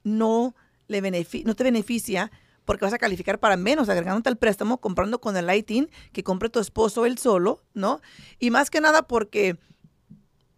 no, 0.03 0.55
le 0.87 1.01
benefi- 1.01 1.43
no 1.45 1.55
te 1.55 1.63
beneficia 1.63 2.31
porque 2.65 2.85
vas 2.85 2.93
a 2.93 2.97
calificar 2.99 3.39
para 3.39 3.57
menos 3.57 3.89
agregándote 3.89 4.29
al 4.29 4.37
préstamo 4.37 4.79
comprando 4.79 5.19
con 5.19 5.35
el 5.37 5.49
ITIN 5.53 5.89
que 6.11 6.23
compre 6.23 6.49
tu 6.49 6.59
esposo 6.59 7.05
él 7.05 7.17
solo, 7.17 7.63
¿no? 7.73 8.01
Y 8.39 8.49
más 8.51 8.69
que 8.69 8.81
nada 8.81 9.01
porque 9.07 9.57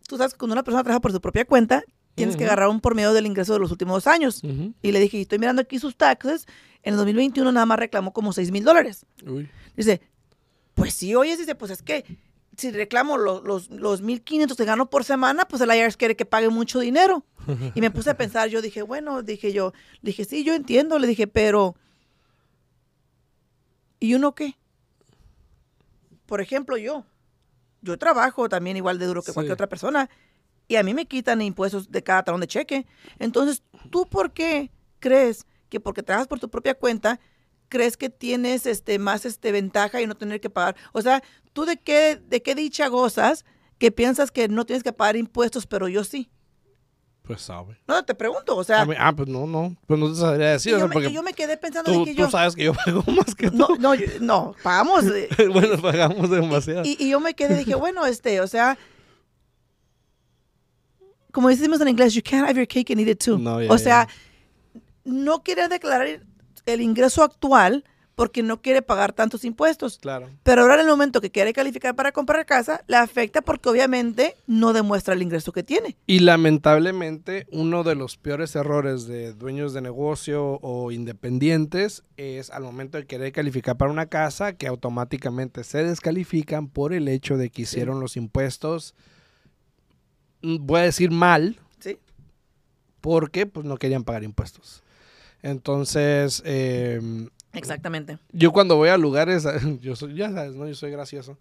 tú 0.07 0.17
sabes 0.17 0.33
que 0.33 0.37
cuando 0.39 0.53
una 0.53 0.63
persona 0.63 0.83
trabaja 0.83 1.01
por 1.01 1.11
su 1.11 1.21
propia 1.21 1.45
cuenta, 1.45 1.83
tienes 2.15 2.35
que 2.35 2.43
agarrar 2.45 2.69
un 2.69 2.79
por 2.81 2.93
medio 2.93 3.13
del 3.13 3.25
ingreso 3.25 3.53
de 3.53 3.59
los 3.59 3.71
últimos 3.71 3.95
dos 4.03 4.07
años. 4.07 4.43
Ujú. 4.43 4.73
Y 4.81 4.91
le 4.91 4.99
dije, 4.99 5.19
estoy 5.21 5.39
mirando 5.39 5.61
aquí 5.63 5.79
sus 5.79 5.95
taxes, 5.95 6.45
en 6.83 6.93
el 6.93 6.97
2021 6.97 7.51
nada 7.51 7.65
más 7.65 7.79
reclamó 7.79 8.11
como 8.13 8.33
6 8.33 8.51
mil 8.51 8.63
dólares. 8.63 9.05
Dice, 9.75 10.01
pues 10.75 10.93
sí, 10.93 11.13
oye, 11.15 11.35
dice, 11.37 11.55
pues 11.55 11.71
es 11.71 11.81
que 11.81 12.05
si 12.57 12.71
reclamo 12.71 13.17
los, 13.17 13.43
los, 13.43 13.69
los 13.69 14.03
1.500 14.03 14.55
que 14.55 14.65
gano 14.65 14.89
por 14.89 15.03
semana, 15.03 15.45
pues 15.45 15.61
el 15.61 15.73
IRS 15.75 15.97
quiere 15.97 16.15
que 16.15 16.25
pague 16.25 16.49
mucho 16.49 16.79
dinero. 16.79 17.25
Y 17.75 17.81
me 17.81 17.91
puse 17.91 18.09
a 18.11 18.17
pensar, 18.17 18.47
yo 18.49 18.61
dije, 18.61 18.83
bueno, 18.83 19.21
dije 19.23 19.51
yo, 19.51 19.73
dije, 20.01 20.23
sí, 20.23 20.43
yo 20.43 20.53
entiendo, 20.53 20.97
le 20.99 21.07
dije, 21.07 21.27
pero, 21.27 21.75
¿y 23.99 24.13
uno 24.13 24.33
qué? 24.35 24.55
Por 26.25 26.41
ejemplo, 26.41 26.77
yo, 26.77 27.05
yo 27.81 27.97
trabajo 27.97 28.49
también 28.49 28.77
igual 28.77 28.99
de 28.99 29.05
duro 29.07 29.21
que 29.21 29.31
Sí. 29.31 29.33
cualquier 29.33 29.53
otra 29.53 29.67
persona 29.67 30.09
y 30.67 30.75
a 30.77 30.83
mí 30.83 30.93
me 30.93 31.05
quitan 31.05 31.41
impuestos 31.41 31.91
de 31.91 32.03
cada 32.03 32.23
talón 32.23 32.41
de 32.41 32.47
cheque. 32.47 32.85
Entonces, 33.19 33.63
¿tú 33.89 34.05
por 34.07 34.31
qué 34.31 34.71
crees 34.99 35.45
que 35.69 35.79
porque 35.79 36.03
trabajas 36.03 36.27
por 36.27 36.39
tu 36.39 36.49
propia 36.49 36.75
cuenta, 36.75 37.19
crees 37.73 37.97
que 37.97 38.09
tienes 38.09 38.65
este 38.67 38.99
más 38.99 39.25
este 39.25 39.51
ventaja 39.51 39.99
y 40.01 40.07
no 40.07 40.15
tener 40.15 40.39
que 40.39 40.49
pagar? 40.49 40.75
O 40.93 41.01
sea, 41.01 41.23
¿tú 41.53 41.65
de 41.65 41.77
qué 41.77 42.21
de 42.27 42.41
qué 42.41 42.53
dicha 42.55 42.87
gozas 42.87 43.43
que 43.79 43.91
piensas 43.91 44.29
que 44.31 44.47
no 44.47 44.65
tienes 44.65 44.83
que 44.83 44.93
pagar 44.93 45.15
impuestos, 45.17 45.65
pero 45.65 45.87
yo 45.87 46.03
sí? 46.03 46.29
Pues 47.23 47.41
sabe. 47.41 47.77
No, 47.87 48.03
te 48.03 48.13
pregunto, 48.15 48.55
o 48.55 48.63
sea, 48.65 48.81
A 48.81 48.85
mí- 48.85 48.95
ah, 48.99 49.13
pues 49.15 49.29
no, 49.29 49.47
no. 49.47 49.75
Pues 49.87 49.97
no 49.99 50.09
te 50.11 50.15
sabría 50.19 50.49
y 50.49 50.51
decir. 50.53 50.73
o 50.73 50.75
yo, 50.75 50.79
sea, 50.79 50.87
me, 50.89 50.93
porque 50.93 51.07
y 51.09 51.13
yo 51.13 51.23
me 51.23 51.33
quedé 51.33 51.55
pensando 51.57 51.91
tú, 51.91 51.99
de 51.99 52.05
que 52.05 52.11
tú 52.15 52.21
yo 52.23 52.29
sabes 52.29 52.53
que 52.55 52.65
yo 52.65 52.73
pago 52.85 53.01
más 53.13 53.33
que 53.33 53.49
tú. 53.49 53.55
no, 53.57 53.67
no, 53.79 53.95
yo- 53.95 54.05
no, 54.19 54.53
pagamos 54.61 55.05
eh, 55.05 55.29
bueno, 55.53 55.81
pagamos 55.81 56.29
demasiado. 56.29 56.81
y, 56.85 56.97
y 56.99 57.09
yo 57.09 57.19
me 57.21 57.33
quedé 57.33 57.57
dije, 57.57 57.75
bueno, 57.85 58.05
este, 58.05 58.41
o 58.41 58.47
sea, 58.47 58.77
como 61.31 61.49
decimos 61.49 61.81
en 61.81 61.87
inglés, 61.87 62.13
you 62.13 62.21
can't 62.23 62.47
have 62.47 62.55
your 62.57 62.67
cake 62.67 62.91
and 62.91 62.99
eat 63.01 63.07
it 63.09 63.23
too. 63.23 63.37
No, 63.39 63.61
ya, 63.61 63.71
o 63.71 63.77
sea, 63.77 64.07
ya. 64.07 64.81
no 65.05 65.41
quiere 65.43 65.67
declarar 65.67 66.21
el 66.65 66.81
ingreso 66.81 67.23
actual 67.23 67.83
porque 68.15 68.43
no 68.43 68.61
quiere 68.61 68.81
pagar 68.81 69.13
tantos 69.13 69.43
impuestos. 69.43 69.97
Claro. 69.99 70.29
Pero 70.43 70.61
ahora 70.61 70.75
en 70.75 70.81
el 70.81 70.87
momento 70.87 71.21
que 71.21 71.31
quiere 71.31 71.53
calificar 71.53 71.95
para 71.95 72.11
comprar 72.11 72.45
casa, 72.45 72.83
le 72.87 72.97
afecta 72.97 73.41
porque 73.41 73.69
obviamente 73.69 74.35
no 74.45 74.73
demuestra 74.73 75.13
el 75.13 75.21
ingreso 75.21 75.51
que 75.51 75.63
tiene. 75.63 75.95
Y 76.05 76.19
lamentablemente, 76.19 77.47
uno 77.51 77.83
de 77.83 77.95
los 77.95 78.17
peores 78.17 78.55
errores 78.55 79.07
de 79.07 79.33
dueños 79.33 79.73
de 79.73 79.81
negocio 79.81 80.59
o 80.61 80.91
independientes 80.91 82.03
es 82.17 82.51
al 82.51 82.63
momento 82.63 82.97
de 82.97 83.05
querer 83.05 83.31
calificar 83.31 83.77
para 83.77 83.91
una 83.91 84.05
casa 84.05 84.53
que 84.53 84.67
automáticamente 84.67 85.63
se 85.63 85.83
descalifican 85.83 86.67
por 86.67 86.93
el 86.93 87.07
hecho 87.07 87.37
de 87.37 87.49
que 87.49 87.63
hicieron 87.63 87.99
los 87.99 88.15
impuestos, 88.15 88.93
mm, 90.41 90.57
voy 90.65 90.81
a 90.81 90.83
decir 90.83 91.09
mal, 91.09 91.59
¿Sí? 91.79 91.97
porque 93.01 93.47
pues 93.47 93.65
no 93.65 93.77
querían 93.77 94.03
pagar 94.03 94.23
impuestos. 94.23 94.82
Entonces, 95.43 96.41
em, 96.45 97.29
Exactamente. 97.53 98.17
yo 98.31 98.51
cuando 98.51 98.77
voy 98.77 98.89
a 98.89 98.97
lugares, 98.97 99.45
yo 99.81 99.95
soy, 99.95 100.15
ya 100.15 100.31
sabes, 100.31 100.55
¿no? 100.55 100.67
Yo 100.67 100.73
soy 100.73 100.89
gracioso. 100.91 101.37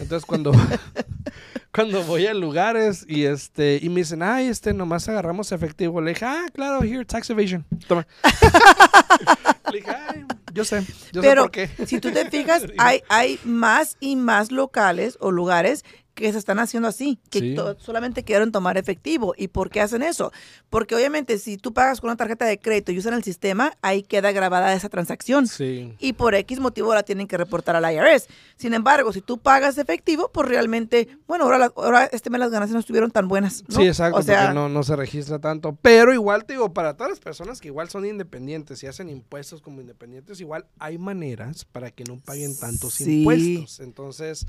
Entonces 0.00 0.24
cuando, 0.26 0.52
cuando 1.72 2.02
voy 2.04 2.26
a 2.26 2.34
lugares 2.34 3.04
y 3.08 3.24
este, 3.24 3.78
y 3.80 3.88
me 3.88 4.00
dicen, 4.00 4.22
ay, 4.22 4.46
este, 4.48 4.74
nomás 4.74 5.08
agarramos 5.08 5.52
efectivo. 5.52 6.00
Le 6.00 6.10
dije, 6.10 6.24
ah, 6.24 6.46
claro, 6.52 6.82
here, 6.82 7.04
tax 7.04 7.30
evasion. 7.30 7.64
Toma. 7.86 8.06
Le 9.72 9.78
dije, 9.78 9.90
ay, 9.90 10.24
yo 10.52 10.64
sé, 10.64 10.80
yo 11.12 11.22
sé 11.22 11.28
Pero 11.28 11.42
por 11.42 11.50
qué. 11.52 11.68
si 11.86 12.00
tú 12.00 12.10
te 12.10 12.28
fijas, 12.30 12.64
hay, 12.78 13.02
hay 13.08 13.38
más 13.44 13.96
y 14.00 14.16
más 14.16 14.50
locales 14.50 15.18
o 15.20 15.30
lugares 15.30 15.84
que 16.16 16.32
se 16.32 16.38
están 16.38 16.58
haciendo 16.58 16.88
así, 16.88 17.20
que 17.30 17.38
Sí. 17.40 17.56
solamente 17.78 18.24
quieren 18.24 18.50
tomar 18.50 18.78
efectivo. 18.78 19.34
¿Y 19.36 19.48
por 19.48 19.70
qué 19.70 19.82
hacen 19.82 20.02
eso? 20.02 20.32
Porque 20.70 20.94
obviamente 20.96 21.38
si 21.38 21.58
tú 21.58 21.72
pagas 21.74 22.00
con 22.00 22.08
una 22.08 22.16
tarjeta 22.16 22.46
de 22.46 22.58
crédito 22.58 22.90
y 22.90 22.98
usan 22.98 23.12
el 23.14 23.22
sistema, 23.22 23.74
ahí 23.82 24.02
queda 24.02 24.32
grabada 24.32 24.72
esa 24.74 24.88
transacción. 24.88 25.46
Sí. 25.46 25.94
Y 26.00 26.14
por 26.14 26.34
X 26.34 26.58
motivo 26.58 26.94
la 26.94 27.02
tienen 27.02 27.28
que 27.28 27.36
reportar 27.36 27.76
al 27.76 27.84
IRS. 27.94 28.26
Sin 28.56 28.72
embargo, 28.74 29.12
si 29.12 29.20
tú 29.20 29.38
pagas 29.38 29.76
efectivo, 29.78 30.30
pues 30.32 30.48
realmente, 30.48 31.06
bueno, 31.28 31.44
ahora, 31.44 31.58
la- 31.58 31.72
ahora 31.76 32.06
este 32.06 32.30
mes 32.30 32.40
las 32.40 32.50
ganancias 32.50 32.72
no 32.74 32.80
estuvieron 32.80 33.10
tan 33.10 33.28
buenas. 33.28 33.62
¿no? 33.68 33.76
Sí, 33.76 33.86
exacto, 33.86 34.18
O 34.18 34.22
sea, 34.22 34.40
porque 34.40 34.54
no, 34.54 34.68
no 34.70 34.82
se 34.82 34.96
registra 34.96 35.38
tanto. 35.38 35.76
Pero 35.82 36.14
igual 36.14 36.46
te 36.46 36.54
digo, 36.54 36.72
para 36.72 36.96
todas 36.96 37.10
las 37.10 37.20
personas 37.20 37.60
que 37.60 37.68
igual 37.68 37.90
son 37.90 38.06
independientes 38.06 38.82
y 38.82 38.86
hacen 38.86 39.10
impuestos 39.10 39.60
como 39.60 39.82
independientes, 39.82 40.40
igual 40.40 40.64
hay 40.78 40.96
maneras 40.96 41.66
para 41.66 41.90
que 41.90 42.04
no 42.04 42.16
paguen 42.18 42.58
tantos 42.58 42.94
Sí. 42.94 43.18
impuestos. 43.18 43.80
Entonces, 43.80 44.46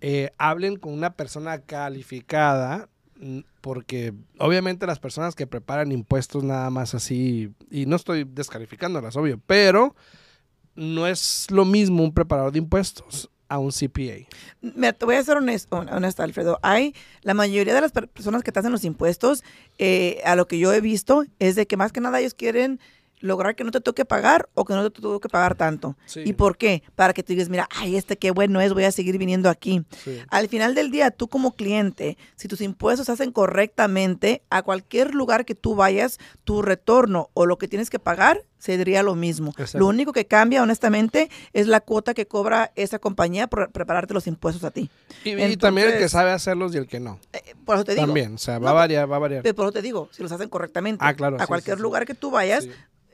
eh, 0.00 0.30
hablen 0.38 0.76
con 0.76 0.92
una 0.92 1.14
persona 1.14 1.58
calificada, 1.60 2.88
mm, 3.18 3.40
porque 3.60 4.12
obviamente 4.38 4.86
las 4.86 4.98
personas 4.98 5.34
que 5.34 5.46
preparan 5.46 5.92
impuestos 5.92 6.44
nada 6.44 6.70
más 6.70 6.94
así, 6.94 7.52
y 7.70 7.86
no 7.86 7.96
estoy 7.96 8.24
descalificándolas, 8.24 9.16
obvio, 9.16 9.40
pero 9.46 9.94
no 10.74 11.06
es 11.06 11.46
lo 11.50 11.64
mismo 11.64 12.02
un 12.04 12.12
preparador 12.12 12.52
de 12.52 12.58
impuestos 12.58 13.30
a 13.48 13.58
un 13.58 13.70
CPA. 13.70 14.26
Mira, 14.60 14.92
te 14.92 15.04
voy 15.06 15.14
a 15.14 15.22
ser 15.22 15.36
honesto, 15.36 15.76
honesta, 15.78 16.24
Alfredo. 16.24 16.58
Hay 16.62 16.94
la 17.22 17.32
mayoría 17.32 17.74
de 17.74 17.80
las 17.80 17.92
per- 17.92 18.08
personas 18.08 18.42
que 18.42 18.50
te 18.50 18.58
hacen 18.58 18.72
los 18.72 18.84
impuestos, 18.84 19.44
eh, 19.78 20.20
a 20.24 20.34
lo 20.34 20.48
que 20.48 20.58
yo 20.58 20.72
he 20.72 20.80
visto, 20.80 21.24
es 21.38 21.54
de 21.54 21.66
que 21.66 21.76
más 21.76 21.92
que 21.92 22.00
nada 22.00 22.18
ellos 22.20 22.34
quieren 22.34 22.80
lograr 23.20 23.56
que 23.56 23.64
no 23.64 23.70
te 23.70 23.80
toque 23.80 24.04
pagar 24.04 24.48
o 24.54 24.64
que 24.64 24.74
no 24.74 24.90
te 24.90 25.00
toque 25.00 25.28
pagar 25.28 25.54
tanto. 25.54 25.96
Sí. 26.06 26.22
¿Y 26.24 26.32
por 26.34 26.56
qué? 26.56 26.82
Para 26.94 27.12
que 27.12 27.22
tú 27.22 27.32
digas, 27.32 27.48
mira, 27.48 27.68
ay, 27.74 27.96
este 27.96 28.16
qué 28.16 28.30
bueno 28.30 28.60
es, 28.60 28.72
voy 28.72 28.84
a 28.84 28.92
seguir 28.92 29.16
viniendo 29.18 29.48
aquí. 29.48 29.84
Sí. 30.04 30.20
Al 30.28 30.48
final 30.48 30.74
del 30.74 30.90
día, 30.90 31.10
tú 31.10 31.28
como 31.28 31.52
cliente, 31.52 32.16
si 32.36 32.48
tus 32.48 32.60
impuestos 32.60 33.06
se 33.06 33.12
hacen 33.12 33.32
correctamente, 33.32 34.42
a 34.50 34.62
cualquier 34.62 35.14
lugar 35.14 35.44
que 35.44 35.54
tú 35.54 35.74
vayas, 35.74 36.18
tu 36.44 36.62
retorno 36.62 37.30
o 37.34 37.46
lo 37.46 37.58
que 37.58 37.68
tienes 37.68 37.90
que 37.90 37.98
pagar 37.98 38.42
sería 38.58 39.02
lo 39.02 39.14
mismo. 39.14 39.50
Exacto. 39.50 39.78
Lo 39.78 39.86
único 39.86 40.12
que 40.12 40.26
cambia, 40.26 40.62
honestamente, 40.62 41.30
es 41.52 41.66
la 41.68 41.80
cuota 41.80 42.14
que 42.14 42.26
cobra 42.26 42.72
esa 42.74 42.98
compañía 42.98 43.46
por 43.46 43.70
prepararte 43.70 44.12
los 44.14 44.26
impuestos 44.26 44.64
a 44.64 44.70
ti. 44.70 44.90
Y, 45.24 45.30
y 45.40 45.56
también 45.56 45.88
el 45.88 45.98
que 45.98 46.08
sabe 46.08 46.30
hacerlos 46.32 46.74
y 46.74 46.78
el 46.78 46.86
que 46.86 46.98
no. 46.98 47.20
Eh, 47.32 47.54
por 47.64 47.76
eso 47.76 47.84
te 47.84 47.92
digo. 47.94 48.06
También, 48.06 48.34
o 48.34 48.38
sea, 48.38 48.54
va 48.58 48.64
No, 48.64 48.68
a 48.70 48.72
variar, 48.72 49.10
va 49.10 49.16
a 49.16 49.20
variar. 49.20 49.42
Pero 49.42 49.54
por 49.54 49.66
eso 49.66 49.72
te 49.72 49.82
digo, 49.82 50.08
si 50.12 50.22
los 50.22 50.32
hacen 50.32 50.48
correctamente. 50.48 51.04
Ah, 51.06 51.14
claro, 51.14 51.36
A 51.36 51.40
sí, 51.40 51.46
cualquier 51.46 51.80
lugar 51.80 52.06
que 52.06 52.14
tú 52.14 52.30
vayas. 52.30 52.66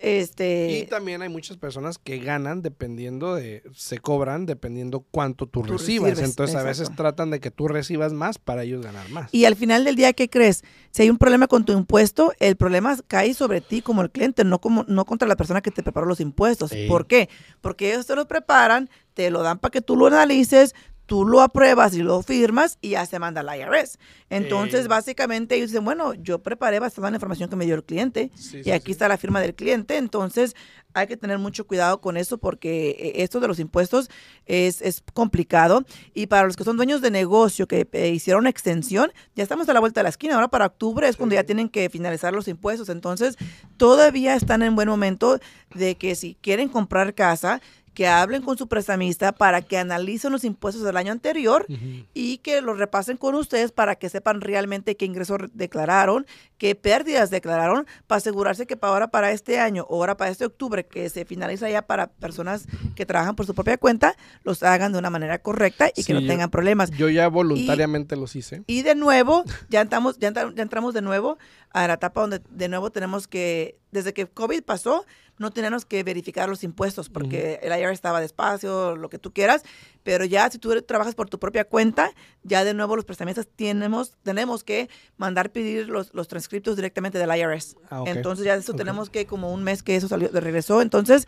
Este, 0.03 0.81
Y 0.81 0.87
también 0.87 1.23
hay 1.23 1.29
muchas 1.29 1.57
personas 1.59 1.97
que 1.97 2.19
ganan 2.19 2.61
dependiendo 2.61 3.37
de, 3.37 3.63
se 3.73 3.99
cobran 3.99 4.47
dependiendo 4.47 5.07
cuánto 5.13 5.47
tú, 5.47 5.63
Tú 5.63 5.79
recibas. 5.79 6.11
recibes, 6.11 6.29
Entonces 6.31 6.57
a 6.57 6.65
veces 6.65 6.91
tratan 6.97 7.31
de 7.31 7.39
que 7.39 7.53
tú 7.53 7.69
recibas 7.69 8.13
más 8.13 8.37
para 8.39 8.65
ellos 8.65 8.83
ganar 8.83 9.09
más. 9.11 9.33
Y 9.33 9.45
al 9.45 9.55
final 9.55 9.85
del 9.85 9.95
día, 9.95 10.13
¿qué 10.13 10.29
crees? 10.29 10.65
Si 10.91 11.03
hay 11.03 11.11
un 11.11 11.19
problema 11.19 11.47
con 11.47 11.65
tu 11.65 11.73
impuesto, 11.73 12.33
el 12.41 12.57
problema 12.57 12.99
cae 13.07 13.33
sobre 13.33 13.61
ti 13.61 13.81
como 13.81 14.03
el 14.03 14.11
cliente, 14.11 14.43
no, 14.43 14.61
como, 14.61 14.85
no 14.89 15.05
contra 15.05 15.29
la 15.29 15.37
persona 15.37 15.61
que 15.61 15.71
te 15.71 15.85
preparó 15.85 16.07
los 16.07 16.19
impuestos. 16.19 16.71
Sí. 16.71 16.87
¿Por 16.89 17.07
qué? 17.07 17.29
Porque 17.61 17.93
ellos 17.93 18.05
te 18.05 18.17
lo 18.17 18.27
preparan, 18.27 18.91
te 19.15 19.31
lo 19.31 19.43
dan 19.43 19.61
para 19.61 19.71
que 19.71 19.83
tú 19.83 19.97
lo 19.97 20.07
analices, 20.09 20.75
tú 21.07 21.25
lo 21.27 21.41
apruebas 21.41 21.95
y 21.95 22.03
lo 22.03 22.23
firmas 22.23 22.79
y 22.81 22.91
ya 22.91 23.07
se 23.07 23.19
manda 23.19 23.41
al 23.43 23.59
IRS. 23.59 23.99
Entonces, 24.31 24.89
básicamente 24.89 25.57
ellos 25.57 25.71
dicen, 25.71 25.85
bueno, 25.85 26.15
yo 26.15 26.39
preparé 26.43 26.79
basada 26.79 27.09
en 27.09 27.13
la 27.13 27.17
información 27.17 27.51
que 27.51 27.57
me 27.57 27.67
dio 27.67 27.75
el 27.75 27.85
cliente 27.85 28.31
Sí, 28.35 28.59
y 28.59 28.65
sí, 28.65 28.71
aquí 28.71 28.87
sí. 28.87 28.93
está 28.93 29.09
la 29.09 29.19
firma 29.19 29.41
del 29.41 29.55
cliente. 29.55 29.97
Entonces, 29.97 30.55
hay 30.95 31.07
que 31.07 31.17
tener 31.17 31.39
mucho 31.39 31.67
cuidado 31.67 32.01
con 32.01 32.17
eso 32.17 32.39
porque 32.39 32.91
eh, 32.91 33.23
esto 33.23 33.41
de 33.41 33.49
los 33.49 33.59
impuestos 33.59 34.11
es, 34.47 34.81
es 34.83 35.03
complicado. 35.13 35.85
Y 36.15 36.27
para 36.27 36.47
los 36.47 36.57
que 36.57 36.65
son 36.65 36.77
dueños 36.77 37.01
de 37.03 37.11
negocio 37.11 37.67
que 37.67 37.87
eh, 37.93 38.09
hicieron 38.09 38.47
extensión, 38.47 39.13
ya 39.35 39.43
estamos 39.43 39.69
a 39.69 39.73
la 39.73 39.81
vuelta 39.81 40.01
de 40.01 40.05
la 40.05 40.11
esquina. 40.11 40.35
Ahora 40.35 40.49
para 40.49 40.67
octubre 40.67 41.09
es 41.09 41.17
cuando 41.17 41.35
ya 41.35 41.45
tienen 41.45 41.69
que 41.69 41.91
finalizar 41.91 42.33
los 42.33 42.49
impuestos. 42.49 42.89
Entonces, 42.89 43.37
todavía 43.77 44.35
están 44.35 44.63
en 44.63 44.75
buen 44.75 44.89
momento 44.89 45.39
de 45.75 45.97
que 45.97 46.15
si 46.15 46.37
quieren 46.41 46.69
comprar 46.69 47.15
casa, 47.15 47.61
que 47.95 48.07
hablen 48.09 48.43
con 48.43 48.57
su 48.57 48.69
prestamista 48.69 49.33
para 49.33 49.61
que 49.61 49.77
analicen 49.77 50.33
los 50.33 50.45
impuestos 50.45 50.83
del 50.83 50.97
año 50.97 51.13
anterior 51.13 51.67
y 52.15 52.39
que 52.39 52.63
los 52.63 52.79
repasen 52.79 53.17
con 53.19 53.35
ustedes 53.35 53.71
para 53.73 53.97
que 53.97 54.09
sepan 54.09 54.41
realmente 54.41 54.97
qué 54.97 55.05
ingresos 55.05 55.41
re- 55.43 55.49
declararon, 55.53 56.27
qué 56.57 56.75
pérdidas 56.75 57.29
declararon, 57.31 57.87
para 58.07 58.17
asegurarse 58.19 58.67
que 58.67 58.77
para 58.79 58.93
ahora 58.95 59.09
para 59.09 59.33
este 59.33 59.59
año 59.61 59.85
o 59.91 59.97
ahora 59.97 60.17
para 60.17 60.31
este 60.31 60.47
octubre, 60.47 60.87
que 60.87 61.11
se 61.11 61.25
finaliza 61.27 61.69
ya 61.69 61.83
para 61.83 62.07
personas 62.07 62.67
que 62.95 63.05
trabajan 63.05 63.37
por 63.37 63.45
su 63.47 63.55
propia 63.55 63.77
cuenta, 63.77 64.17
los 64.43 64.63
hagan 64.63 64.93
de 64.93 64.99
una 64.99 65.11
manera 65.11 65.39
correcta 65.41 65.89
y 65.95 66.03
Sí, 66.03 66.05
que 66.07 66.15
no 66.15 66.21
yo- 66.21 66.29
tengan 66.29 66.51
problemas. 66.51 66.91
Yo 66.93 67.09
ya 67.11 67.29
voluntariamente 67.29 68.17
los 68.17 68.35
hice. 68.37 68.63
Y 68.67 68.83
de 68.83 68.95
nuevo, 68.95 69.45
ya 69.69 69.81
entramos, 69.83 70.19
ya, 70.19 70.29
entra- 70.29 70.53
ya 70.55 70.63
entramos 70.63 70.95
de 70.95 71.03
nuevo 71.03 71.37
a 71.73 71.87
la 71.87 71.95
etapa 71.95 72.21
donde 72.23 72.41
de 72.51 72.69
nuevo 72.69 72.91
tenemos 72.91 73.29
que, 73.29 73.77
desde 73.91 74.13
que 74.15 74.27
COVID 74.27 74.63
pasó, 74.63 75.05
no 75.39 75.51
tenemos 75.51 75.85
que 75.85 76.03
verificar 76.05 76.49
los 76.49 76.65
impuestos 76.65 77.09
porque 77.09 77.59
el 77.63 77.79
IRS 77.79 77.93
estaba 77.93 78.21
despacio, 78.21 78.97
lo 78.97 79.09
que 79.09 79.19
tú 79.19 79.33
quieras, 79.33 79.63
pero 80.03 80.25
ya 80.25 80.51
si 80.51 80.59
tú 80.59 80.81
trabajas 80.83 81.15
por 81.15 81.29
tu 81.29 81.39
propia 81.39 81.65
cuenta, 81.65 82.11
ya 82.43 82.65
de 82.65 82.75
nuevo 82.75 82.97
los 82.97 83.05
prestamistas 83.05 83.49
tenemos, 83.57 84.13
tenemos 84.23 84.65
que 84.65 84.89
mandar 85.17 85.51
pedir 85.51 85.89
los, 85.89 86.13
los 86.15 86.29
transcriptos 86.29 86.77
directamente 86.77 87.19
del 87.19 87.37
IRS. 87.37 87.77
Ah. 87.91 88.05
Entonces 88.07 88.45
ya 88.45 88.55
de 88.55 88.61
eso 88.61 88.75
tenemos 88.75 89.11
que 89.11 89.27
como 89.27 89.53
un 89.53 89.63
mes 89.65 89.83
que 89.83 89.97
eso 89.97 90.09
salió, 90.09 90.29
de 90.29 90.41
regresó, 90.41 90.83
entonces 90.83 91.27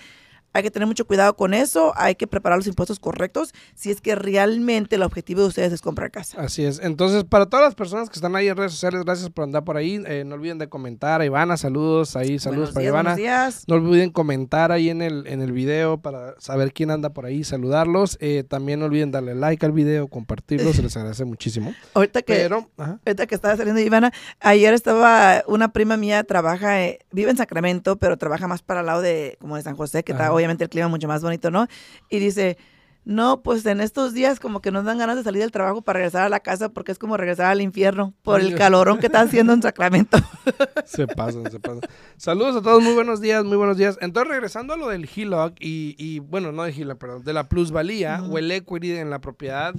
hay 0.54 0.62
que 0.62 0.70
tener 0.70 0.86
mucho 0.86 1.04
cuidado 1.06 1.34
con 1.36 1.52
eso, 1.52 1.92
hay 1.96 2.14
que 2.14 2.26
preparar 2.28 2.58
los 2.58 2.66
impuestos 2.68 3.00
correctos 3.00 3.52
si 3.74 3.90
es 3.90 4.00
que 4.00 4.14
realmente 4.14 4.94
el 4.96 5.02
objetivo 5.02 5.42
de 5.42 5.48
ustedes 5.48 5.72
es 5.72 5.82
comprar 5.82 6.12
casa. 6.12 6.40
Así 6.40 6.64
es. 6.64 6.80
Entonces, 6.80 7.24
para 7.24 7.46
todas 7.46 7.64
las 7.66 7.74
personas 7.74 8.08
que 8.08 8.14
están 8.14 8.36
ahí 8.36 8.46
en 8.48 8.56
redes 8.56 8.72
sociales, 8.72 9.02
gracias 9.04 9.30
por 9.30 9.44
andar 9.44 9.64
por 9.64 9.76
ahí. 9.76 10.00
Eh, 10.06 10.22
no 10.24 10.36
olviden 10.36 10.58
de 10.58 10.68
comentar 10.68 11.20
a 11.20 11.24
Ivana. 11.24 11.56
Saludos 11.56 12.14
ahí, 12.14 12.38
saludos 12.38 12.72
Buenos 12.72 12.74
para 12.74 12.82
días, 12.82 12.90
Ivana. 12.92 13.10
buenos 13.10 13.18
días. 13.18 13.64
No 13.66 13.74
olviden 13.74 14.10
comentar 14.10 14.70
ahí 14.70 14.90
en 14.90 15.02
el, 15.02 15.26
en 15.26 15.42
el 15.42 15.50
video 15.50 15.98
para 15.98 16.34
saber 16.38 16.72
quién 16.72 16.92
anda 16.92 17.10
por 17.10 17.26
ahí, 17.26 17.42
saludarlos. 17.42 18.16
Eh, 18.20 18.44
también 18.48 18.78
no 18.78 18.86
olviden 18.86 19.10
darle 19.10 19.34
like 19.34 19.66
al 19.66 19.72
video, 19.72 20.06
compartirlo, 20.06 20.72
se 20.72 20.82
les 20.82 20.96
agradece 20.96 21.24
muchísimo. 21.24 21.74
Ahorita 21.94 22.22
que, 22.22 22.34
Pero, 22.34 22.70
ahorita 22.76 23.26
que 23.26 23.34
estaba 23.34 23.56
saliendo 23.56 23.80
Ivana, 23.80 24.12
ayer 24.38 24.72
estaba 24.72 25.42
una 25.48 25.72
prima 25.72 25.96
mía, 25.96 26.22
trabaja, 26.22 26.80
eh, 26.84 27.00
vive 27.10 27.32
en 27.32 27.36
Sacramento, 27.36 27.96
pero 27.96 28.16
trabaja 28.16 28.46
más 28.46 28.62
para 28.62 28.80
el 28.80 28.86
lado 28.86 29.00
de, 29.02 29.36
como 29.40 29.56
de 29.56 29.62
San 29.62 29.74
José, 29.74 30.04
que 30.04 30.12
está 30.12 30.26
Ajá. 30.26 30.32
Obviamente 30.44 30.64
el 30.64 30.70
clima 30.70 30.88
mucho 30.88 31.08
más 31.08 31.22
bonito, 31.22 31.50
¿no? 31.50 31.66
Y 32.10 32.18
dice, 32.18 32.58
no, 33.04 33.42
pues 33.42 33.66
en 33.66 33.80
estos 33.80 34.14
días 34.14 34.40
como 34.40 34.60
que 34.60 34.70
nos 34.70 34.84
dan 34.84 34.96
ganas 34.96 35.16
de 35.16 35.22
salir 35.22 35.42
del 35.42 35.50
trabajo 35.50 35.82
para 35.82 35.98
regresar 35.98 36.22
a 36.22 36.28
la 36.30 36.40
casa 36.40 36.70
porque 36.70 36.90
es 36.90 36.98
como 36.98 37.16
regresar 37.16 37.46
al 37.46 37.60
infierno 37.60 38.14
por 38.22 38.40
el 38.40 38.48
Ay, 38.48 38.54
calorón 38.54 38.98
que 38.98 39.06
está 39.06 39.20
haciendo 39.20 39.52
en 39.52 39.60
Sacramento. 39.60 40.16
se 40.86 41.06
pasan, 41.06 41.50
se 41.50 41.60
pasan. 41.60 41.80
Saludos 42.16 42.56
a 42.56 42.62
todos, 42.62 42.82
muy 42.82 42.94
buenos 42.94 43.20
días, 43.20 43.44
muy 43.44 43.58
buenos 43.58 43.76
días. 43.76 43.98
Entonces, 44.00 44.30
regresando 44.30 44.72
a 44.72 44.76
lo 44.78 44.88
del 44.88 45.08
HELOC 45.14 45.56
y, 45.60 45.94
y 45.98 46.20
bueno, 46.20 46.50
no 46.52 46.62
de 46.62 46.72
HELOC, 46.72 46.98
perdón, 46.98 47.24
de 47.24 47.32
la 47.34 47.48
plusvalía 47.48 48.20
Ujú. 48.22 48.34
o 48.34 48.38
el 48.38 48.50
equity 48.50 48.92
en 48.92 49.10
la 49.10 49.20
propiedad. 49.20 49.74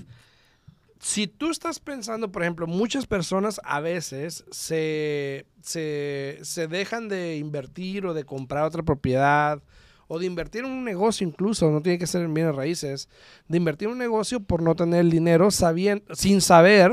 Si 1.00 1.28
tú 1.28 1.50
estás 1.50 1.80
pensando, 1.80 2.32
por 2.32 2.44
ejemplo, 2.44 2.68
muchas 2.68 3.08
personas 3.08 3.60
a 3.64 3.80
veces 3.80 4.46
se, 4.52 5.46
se, 5.62 6.40
se 6.42 6.68
dejan 6.68 7.10
de 7.10 7.38
invertir 7.38 8.06
o 8.06 8.14
de 8.14 8.24
comprar 8.24 8.66
otra 8.66 8.84
propiedad 8.84 9.62
o 10.08 10.20
de 10.20 10.26
invertir 10.26 10.64
en 10.64 10.72
un 10.72 10.84
negocio 10.84 11.28
incluso, 11.28 11.70
no 11.72 11.82
tiene 11.82 11.98
que 11.98 12.08
ser 12.08 12.22
en 12.22 12.34
bienes 12.34 12.56
raíces, 12.56 13.10
de 13.48 13.58
invertir 13.58 13.88
en 13.88 13.94
un 13.94 14.00
negocio 14.00 14.40
por 14.40 14.62
no 14.62 14.76
tener 14.76 15.02
el 15.02 15.12
dinero 15.12 15.50
sin 15.52 16.42
saber 16.42 16.92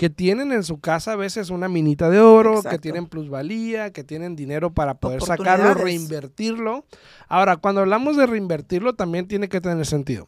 que 0.00 0.08
tienen 0.08 0.50
en 0.52 0.64
su 0.64 0.80
casa 0.80 1.12
a 1.12 1.16
veces 1.16 1.50
una 1.50 1.68
minita 1.68 2.08
de 2.08 2.20
oro, 2.20 2.62
que 2.62 2.78
tienen 2.78 3.06
plusvalía, 3.06 3.92
que 3.92 4.02
tienen 4.02 4.34
dinero 4.34 4.72
para 4.72 4.94
poder 4.94 5.20
sacarlo, 5.20 5.74
reinvertirlo. 5.74 6.86
Ahora, 7.28 7.58
cuando 7.58 7.82
hablamos 7.82 8.16
de 8.16 8.24
reinvertirlo, 8.24 8.94
también 8.94 9.28
tiene 9.28 9.50
que 9.50 9.60
tener 9.60 9.84
sentido. 9.84 10.26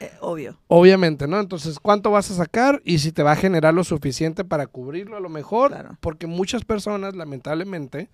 Eh, 0.00 0.10
obvio. 0.22 0.58
Obviamente, 0.68 1.28
¿no? 1.28 1.38
Entonces, 1.38 1.78
¿cuánto 1.78 2.10
vas 2.12 2.30
a 2.30 2.34
sacar? 2.34 2.80
Y 2.82 2.98
si 2.98 3.12
te 3.12 3.22
va 3.22 3.32
a 3.32 3.36
generar 3.36 3.74
lo 3.74 3.84
suficiente 3.84 4.42
para 4.42 4.66
cubrirlo 4.66 5.18
a 5.18 5.20
lo 5.20 5.28
mejor. 5.28 5.72
Claro. 5.72 5.98
Porque 6.00 6.26
muchas 6.26 6.64
personas, 6.64 7.14
lamentablemente, 7.14 8.08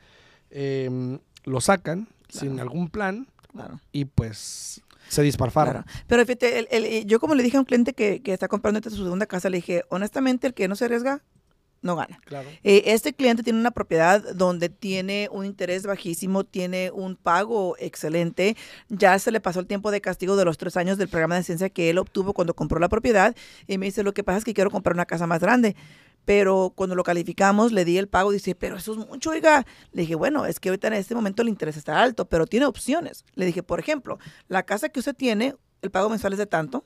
em, 0.51 1.21
lo 1.45 1.61
sacan 1.61 2.09
sin 2.31 2.59
algún 2.61 2.88
plan 2.88 3.29
Claro. 3.53 3.81
y 3.93 4.05
pues 4.05 4.81
se 5.09 5.23
disparfaron. 5.23 5.83
Claro. 5.83 5.88
Pero 6.07 6.25
fíjate, 6.27 6.59
el- 6.61 6.69
el- 6.71 6.85
eh, 6.85 7.05
yo 7.05 7.19
como 7.21 7.35
le 7.35 7.43
dije 7.43 7.57
a 7.57 7.61
un 7.61 7.66
cliente 7.66 7.93
que, 7.95 8.23
que 8.23 8.33
está 8.33 8.47
comprando 8.49 8.79
esta 8.79 8.90
su 8.90 8.97
segunda 9.03 9.27
casa, 9.27 9.51
le 9.51 9.57
dije, 9.59 9.85
honestamente, 9.88 10.47
el 10.47 10.55
que 10.55 10.69
no 10.69 10.77
se 10.77 10.85
arriesga, 10.85 11.23
no 11.83 11.97
gana. 11.97 12.21
Claro. 12.27 12.47
Eh, 12.62 12.83
este 12.87 13.14
cliente 13.14 13.43
tiene 13.43 13.59
una 13.59 13.71
propiedad 13.71 14.23
donde 14.35 14.69
tiene 14.69 15.29
un 15.33 15.47
interés 15.47 15.85
bajísimo, 15.87 16.45
tiene 16.45 16.90
un 16.90 17.16
pago 17.16 17.75
excelente. 17.79 18.55
Ya 18.90 19.19
se 19.19 19.33
le 19.33 19.40
pasó 19.40 19.61
el 19.61 19.66
tiempo 19.66 19.90
de 19.90 20.03
castigo 20.03 20.37
de 20.37 20.45
los 20.45 20.59
tres 20.59 20.77
años 20.77 20.99
del 20.99 21.09
programa 21.09 21.37
de 21.37 21.43
ciencia 21.43 21.71
que 21.71 21.88
él 21.88 21.97
obtuvo 21.99 22.35
cuando 22.35 22.53
compró 22.55 22.79
la 22.79 22.90
propiedad. 22.90 23.35
Y 23.66 23.79
me 23.79 23.87
dice, 23.87 24.03
lo 24.03 24.12
que 24.12 24.23
pasa 24.23 24.37
es 24.38 24.45
que 24.45 24.53
quiero 24.53 24.71
comprar 24.71 24.95
una 24.95 25.07
casa 25.07 25.27
más 25.27 25.40
grande. 25.40 25.75
Pero 26.25 26.73
cuando 26.75 26.95
lo 26.95 27.03
calificamos, 27.03 27.73
le 27.73 27.85
di 27.85 27.99
el 27.99 28.09
pago. 28.09 28.31
Dice, 28.31 28.55
pero 28.55 28.77
eso 28.77 28.93
es 28.93 28.99
mucho, 28.99 29.31
oiga. 29.31 29.67
Le 29.93 30.03
dije, 30.03 30.15
bueno, 30.15 30.47
es 30.47 30.61
que 30.61 30.69
ahorita 30.69 30.89
en 30.89 30.95
este 30.95 31.15
momento 31.15 31.43
el 31.43 31.49
interés 31.49 31.77
está 31.77 32.03
alto, 32.03 32.27
pero 32.27 32.47
tiene 32.47 32.67
opciones. 32.67 33.25
Le 33.35 33.47
dije, 33.47 33.63
por 33.63 33.81
ejemplo, 33.81 34.19
la 34.49 34.65
casa 34.65 34.89
que 34.89 35.01
usted 35.01 35.15
tiene, 35.15 35.57
el 35.83 35.91
pago 35.91 36.11
mensual 36.11 36.33
es 36.35 36.39
de 36.39 36.47
tanto 36.47 36.85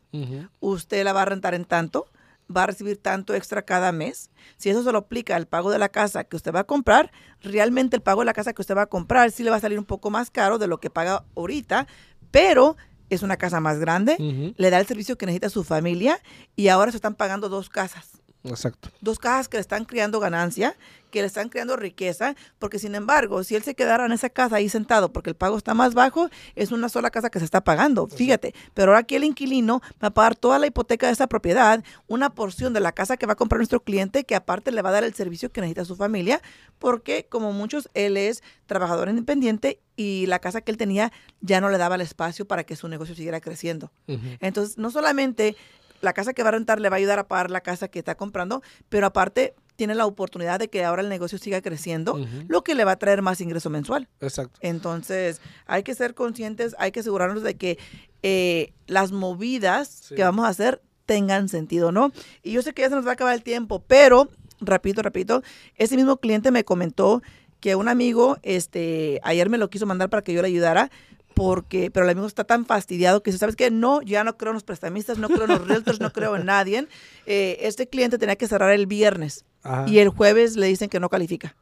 usted 0.60 1.04
la 1.04 1.12
va 1.12 1.22
a 1.22 1.24
rentar 1.24 1.54
en 1.54 1.64
tanto, 1.64 2.06
va 2.54 2.64
a 2.64 2.66
recibir 2.66 2.96
tanto 2.96 3.34
extra 3.34 3.62
cada 3.62 3.90
mes. 3.92 4.30
Si 4.56 4.70
eso 4.70 4.84
se 4.84 4.92
lo 4.92 4.98
aplica 4.98 5.34
al 5.34 5.46
pago 5.46 5.70
de 5.70 5.78
la 5.78 5.88
casa 5.88 6.24
que 6.24 6.36
usted 6.36 6.54
va 6.54 6.60
a 6.60 6.64
comprar, 6.64 7.10
realmente 7.42 7.96
el 7.96 8.02
pago 8.02 8.20
de 8.20 8.26
la 8.26 8.34
casa 8.34 8.52
que 8.52 8.62
usted 8.62 8.76
va 8.76 8.82
a 8.82 8.86
comprar 8.86 9.30
sí 9.30 9.42
le 9.42 9.50
va 9.50 9.56
a 9.56 9.60
salir 9.60 9.78
un 9.78 9.84
poco 9.84 10.10
más 10.10 10.30
caro 10.30 10.58
de 10.58 10.66
lo 10.66 10.78
que 10.78 10.90
paga 10.90 11.24
ahorita, 11.36 11.86
pero 12.30 12.76
es 13.10 13.22
una 13.22 13.36
casa 13.36 13.60
más 13.60 13.78
grande, 13.78 14.54
le 14.56 14.70
da 14.70 14.78
el 14.80 14.86
servicio 14.86 15.16
que 15.16 15.26
necesita 15.26 15.50
su 15.50 15.64
familia 15.64 16.20
y 16.56 16.68
ahora 16.68 16.90
se 16.90 16.96
están 16.96 17.14
pagando 17.14 17.48
dos 17.48 17.68
casas 17.68 18.22
Exacto. 18.44 18.90
dos 19.00 19.18
cajas 19.18 19.48
que 19.48 19.56
le 19.56 19.62
están 19.62 19.84
creando 19.84 20.20
ganancia, 20.20 20.76
que 21.10 21.20
le 21.20 21.26
están 21.26 21.48
creando 21.48 21.76
riqueza, 21.76 22.34
porque 22.58 22.78
sin 22.78 22.94
embargo, 22.94 23.44
si 23.44 23.54
él 23.54 23.62
se 23.62 23.74
quedara 23.74 24.04
en 24.04 24.12
esa 24.12 24.28
casa 24.28 24.56
ahí 24.56 24.68
sentado 24.68 25.12
porque 25.12 25.30
el 25.30 25.36
pago 25.36 25.56
está 25.56 25.72
más 25.72 25.94
bajo, 25.94 26.28
es 26.54 26.72
una 26.72 26.88
sola 26.88 27.10
casa 27.10 27.30
que 27.30 27.38
se 27.38 27.44
está 27.44 27.62
pagando, 27.62 28.08
fíjate. 28.08 28.54
Pero 28.74 28.90
ahora 28.90 29.00
aquí 29.00 29.14
el 29.14 29.24
inquilino 29.24 29.80
va 30.02 30.08
a 30.08 30.10
pagar 30.14 30.34
toda 30.34 30.58
la 30.58 30.66
hipoteca 30.66 31.06
de 31.06 31.12
esa 31.12 31.26
propiedad, 31.28 31.84
una 32.08 32.34
porción 32.34 32.72
de 32.72 32.80
la 32.80 32.92
casa 32.92 33.16
que 33.16 33.26
va 33.26 33.34
a 33.34 33.36
comprar 33.36 33.58
nuestro 33.58 33.80
cliente, 33.80 34.24
que 34.24 34.34
aparte 34.34 34.72
le 34.72 34.82
va 34.82 34.90
a 34.90 34.92
dar 34.92 35.04
el 35.04 35.14
servicio 35.14 35.52
que 35.52 35.60
necesita 35.60 35.84
su 35.84 35.96
familia, 35.96 36.42
porque 36.78 37.26
como 37.30 37.52
muchos, 37.52 37.88
él 37.94 38.16
es 38.16 38.42
trabajador 38.66 39.08
independiente 39.08 39.80
y 39.96 40.26
la 40.26 40.40
casa 40.40 40.60
que 40.60 40.72
él 40.72 40.76
tenía 40.76 41.12
ya 41.40 41.60
no 41.60 41.70
le 41.70 41.78
daba 41.78 41.94
el 41.94 42.00
espacio 42.00 42.46
para 42.46 42.64
que 42.64 42.74
su 42.76 42.88
negocio 42.88 43.14
siguiera 43.14 43.40
creciendo. 43.40 43.92
Entonces, 44.40 44.78
no 44.78 44.90
solamente 44.90 45.56
la 46.04 46.12
casa 46.12 46.32
que 46.34 46.42
va 46.42 46.50
a 46.50 46.52
rentar 46.52 46.80
le 46.80 46.88
va 46.88 46.96
a 46.96 46.98
ayudar 46.98 47.18
a 47.18 47.26
pagar 47.26 47.50
la 47.50 47.60
casa 47.60 47.88
que 47.88 47.98
está 47.98 48.14
comprando, 48.14 48.62
pero 48.88 49.06
aparte 49.06 49.54
tiene 49.76 49.96
la 49.96 50.06
oportunidad 50.06 50.60
de 50.60 50.68
que 50.68 50.84
ahora 50.84 51.02
el 51.02 51.08
negocio 51.08 51.36
siga 51.36 51.60
creciendo, 51.60 52.20
lo 52.46 52.62
que 52.62 52.76
le 52.76 52.84
va 52.84 52.92
a 52.92 52.96
traer 52.96 53.22
más 53.22 53.40
ingreso 53.40 53.70
mensual. 53.70 54.08
Exacto. 54.20 54.56
Entonces, 54.62 55.40
hay 55.66 55.82
que 55.82 55.94
ser 55.96 56.14
conscientes, 56.14 56.76
hay 56.78 56.92
que 56.92 57.00
asegurarnos 57.00 57.42
de 57.42 57.56
que 57.56 57.78
eh, 58.22 58.72
las 58.86 59.10
movidas 59.10 59.88
Sí. 59.88 60.14
que 60.14 60.22
vamos 60.22 60.44
a 60.44 60.48
hacer 60.48 60.80
tengan 61.06 61.48
sentido, 61.48 61.90
¿no? 61.92 62.12
Y 62.42 62.52
yo 62.52 62.62
sé 62.62 62.72
que 62.72 62.82
ya 62.82 62.88
se 62.88 62.94
nos 62.94 63.04
va 63.04 63.10
a 63.10 63.12
acabar 63.14 63.34
el 63.34 63.42
tiempo, 63.42 63.82
pero, 63.86 64.28
repito, 64.60 65.02
repito, 65.02 65.42
ese 65.76 65.96
mismo 65.96 66.18
cliente 66.18 66.50
me 66.52 66.64
comentó 66.64 67.20
que 67.60 67.74
un 67.74 67.88
amigo, 67.88 68.38
este, 68.42 69.20
ayer 69.24 69.48
me 69.50 69.58
lo 69.58 69.70
quiso 69.70 69.86
mandar 69.86 70.08
para 70.08 70.22
que 70.22 70.32
yo 70.32 70.40
le 70.40 70.48
ayudara, 70.48 70.90
porque, 71.34 71.90
pero 71.90 72.04
el 72.06 72.10
amigo 72.10 72.26
está 72.26 72.44
tan 72.44 72.64
fastidiado 72.66 73.22
que 73.22 73.30
dice, 73.30 73.38
¿sabes 73.40 73.56
qué? 73.56 73.70
No, 73.70 74.00
ya 74.02 74.24
no 74.24 74.36
creo 74.36 74.50
en 74.50 74.54
los 74.54 74.64
prestamistas, 74.64 75.18
no 75.18 75.28
creo 75.28 75.44
en 75.44 75.50
los 75.50 75.66
realtors, 75.68 76.00
no 76.00 76.12
creo 76.12 76.36
en 76.36 76.46
nadie. 76.46 76.86
Eh, 77.26 77.58
este 77.62 77.88
cliente 77.88 78.18
tenía 78.18 78.36
que 78.36 78.46
cerrar 78.48 78.70
el 78.72 78.86
viernes 78.86 79.44
Ajá. 79.62 79.84
y 79.88 79.98
el 79.98 80.08
jueves 80.08 80.56
le 80.56 80.66
dicen 80.68 80.88
que 80.88 81.00
no 81.00 81.08
califica. 81.08 81.56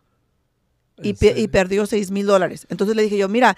y, 1.02 1.10
¿En 1.10 1.16
pe- 1.16 1.34
y 1.40 1.48
perdió 1.48 1.86
6 1.86 2.10
mil 2.10 2.26
dólares. 2.26 2.66
Entonces 2.68 2.94
le 2.94 3.02
dije 3.02 3.16
yo, 3.16 3.28
mira, 3.28 3.56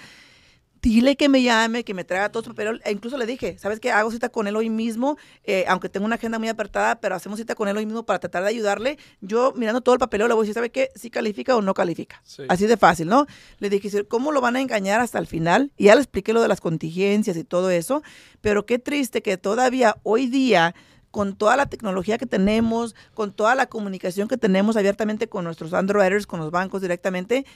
dile 0.84 1.16
que 1.16 1.30
me 1.30 1.42
llame, 1.42 1.82
que 1.82 1.94
me 1.94 2.04
traiga 2.04 2.28
todo 2.30 2.42
su 2.42 2.50
papel. 2.50 2.82
E 2.84 2.92
incluso 2.92 3.16
le 3.16 3.24
dije, 3.24 3.56
¿sabes 3.58 3.80
qué? 3.80 3.90
Hago 3.90 4.10
cita 4.10 4.28
con 4.28 4.46
él 4.46 4.54
hoy 4.54 4.68
mismo, 4.68 5.16
eh, 5.42 5.64
aunque 5.66 5.88
tengo 5.88 6.04
una 6.04 6.16
agenda 6.16 6.38
muy 6.38 6.48
apretada, 6.48 7.00
pero 7.00 7.14
hacemos 7.14 7.38
cita 7.38 7.54
con 7.54 7.68
él 7.68 7.76
hoy 7.78 7.86
mismo 7.86 8.04
para 8.04 8.18
tratar 8.18 8.42
de 8.42 8.50
ayudarle. 8.50 8.98
Yo, 9.22 9.54
mirando 9.56 9.80
todo 9.80 9.94
el 9.94 9.98
papeleo, 9.98 10.28
le 10.28 10.34
voy 10.34 10.42
a 10.42 10.44
decir, 10.44 10.54
¿sabe 10.54 10.70
qué? 10.70 10.90
Si 10.94 11.08
califica 11.08 11.56
o 11.56 11.62
no 11.62 11.72
califica. 11.72 12.20
Sí. 12.22 12.42
Así 12.48 12.66
de 12.66 12.76
fácil, 12.76 13.08
¿no? 13.08 13.26
Le 13.60 13.70
dije, 13.70 13.88
"Sí, 13.88 14.04
¿cómo 14.06 14.30
lo 14.30 14.42
van 14.42 14.56
a 14.56 14.60
engañar 14.60 15.00
hasta 15.00 15.18
el 15.18 15.26
final? 15.26 15.72
Y 15.78 15.84
ya 15.84 15.94
le 15.94 16.02
expliqué 16.02 16.34
lo 16.34 16.42
de 16.42 16.48
las 16.48 16.60
contingencias 16.60 17.38
y 17.38 17.44
todo 17.44 17.70
eso, 17.70 18.02
pero 18.42 18.66
qué 18.66 18.78
triste 18.78 19.22
que 19.22 19.38
todavía 19.38 19.96
hoy 20.02 20.26
día 20.26 20.74
con 21.10 21.34
toda 21.34 21.56
la 21.56 21.66
tecnología 21.66 22.18
que 22.18 22.26
tenemos, 22.26 22.94
con 23.14 23.32
toda 23.32 23.54
la 23.54 23.68
comunicación 23.68 24.28
que 24.28 24.36
tenemos 24.36 24.76
abiertamente 24.76 25.28
con 25.28 25.44
nuestros 25.44 25.72
underwriters, 25.72 26.26
con 26.26 26.40
los 26.40 26.50
bancos 26.50 26.82
directamente, 26.82 27.46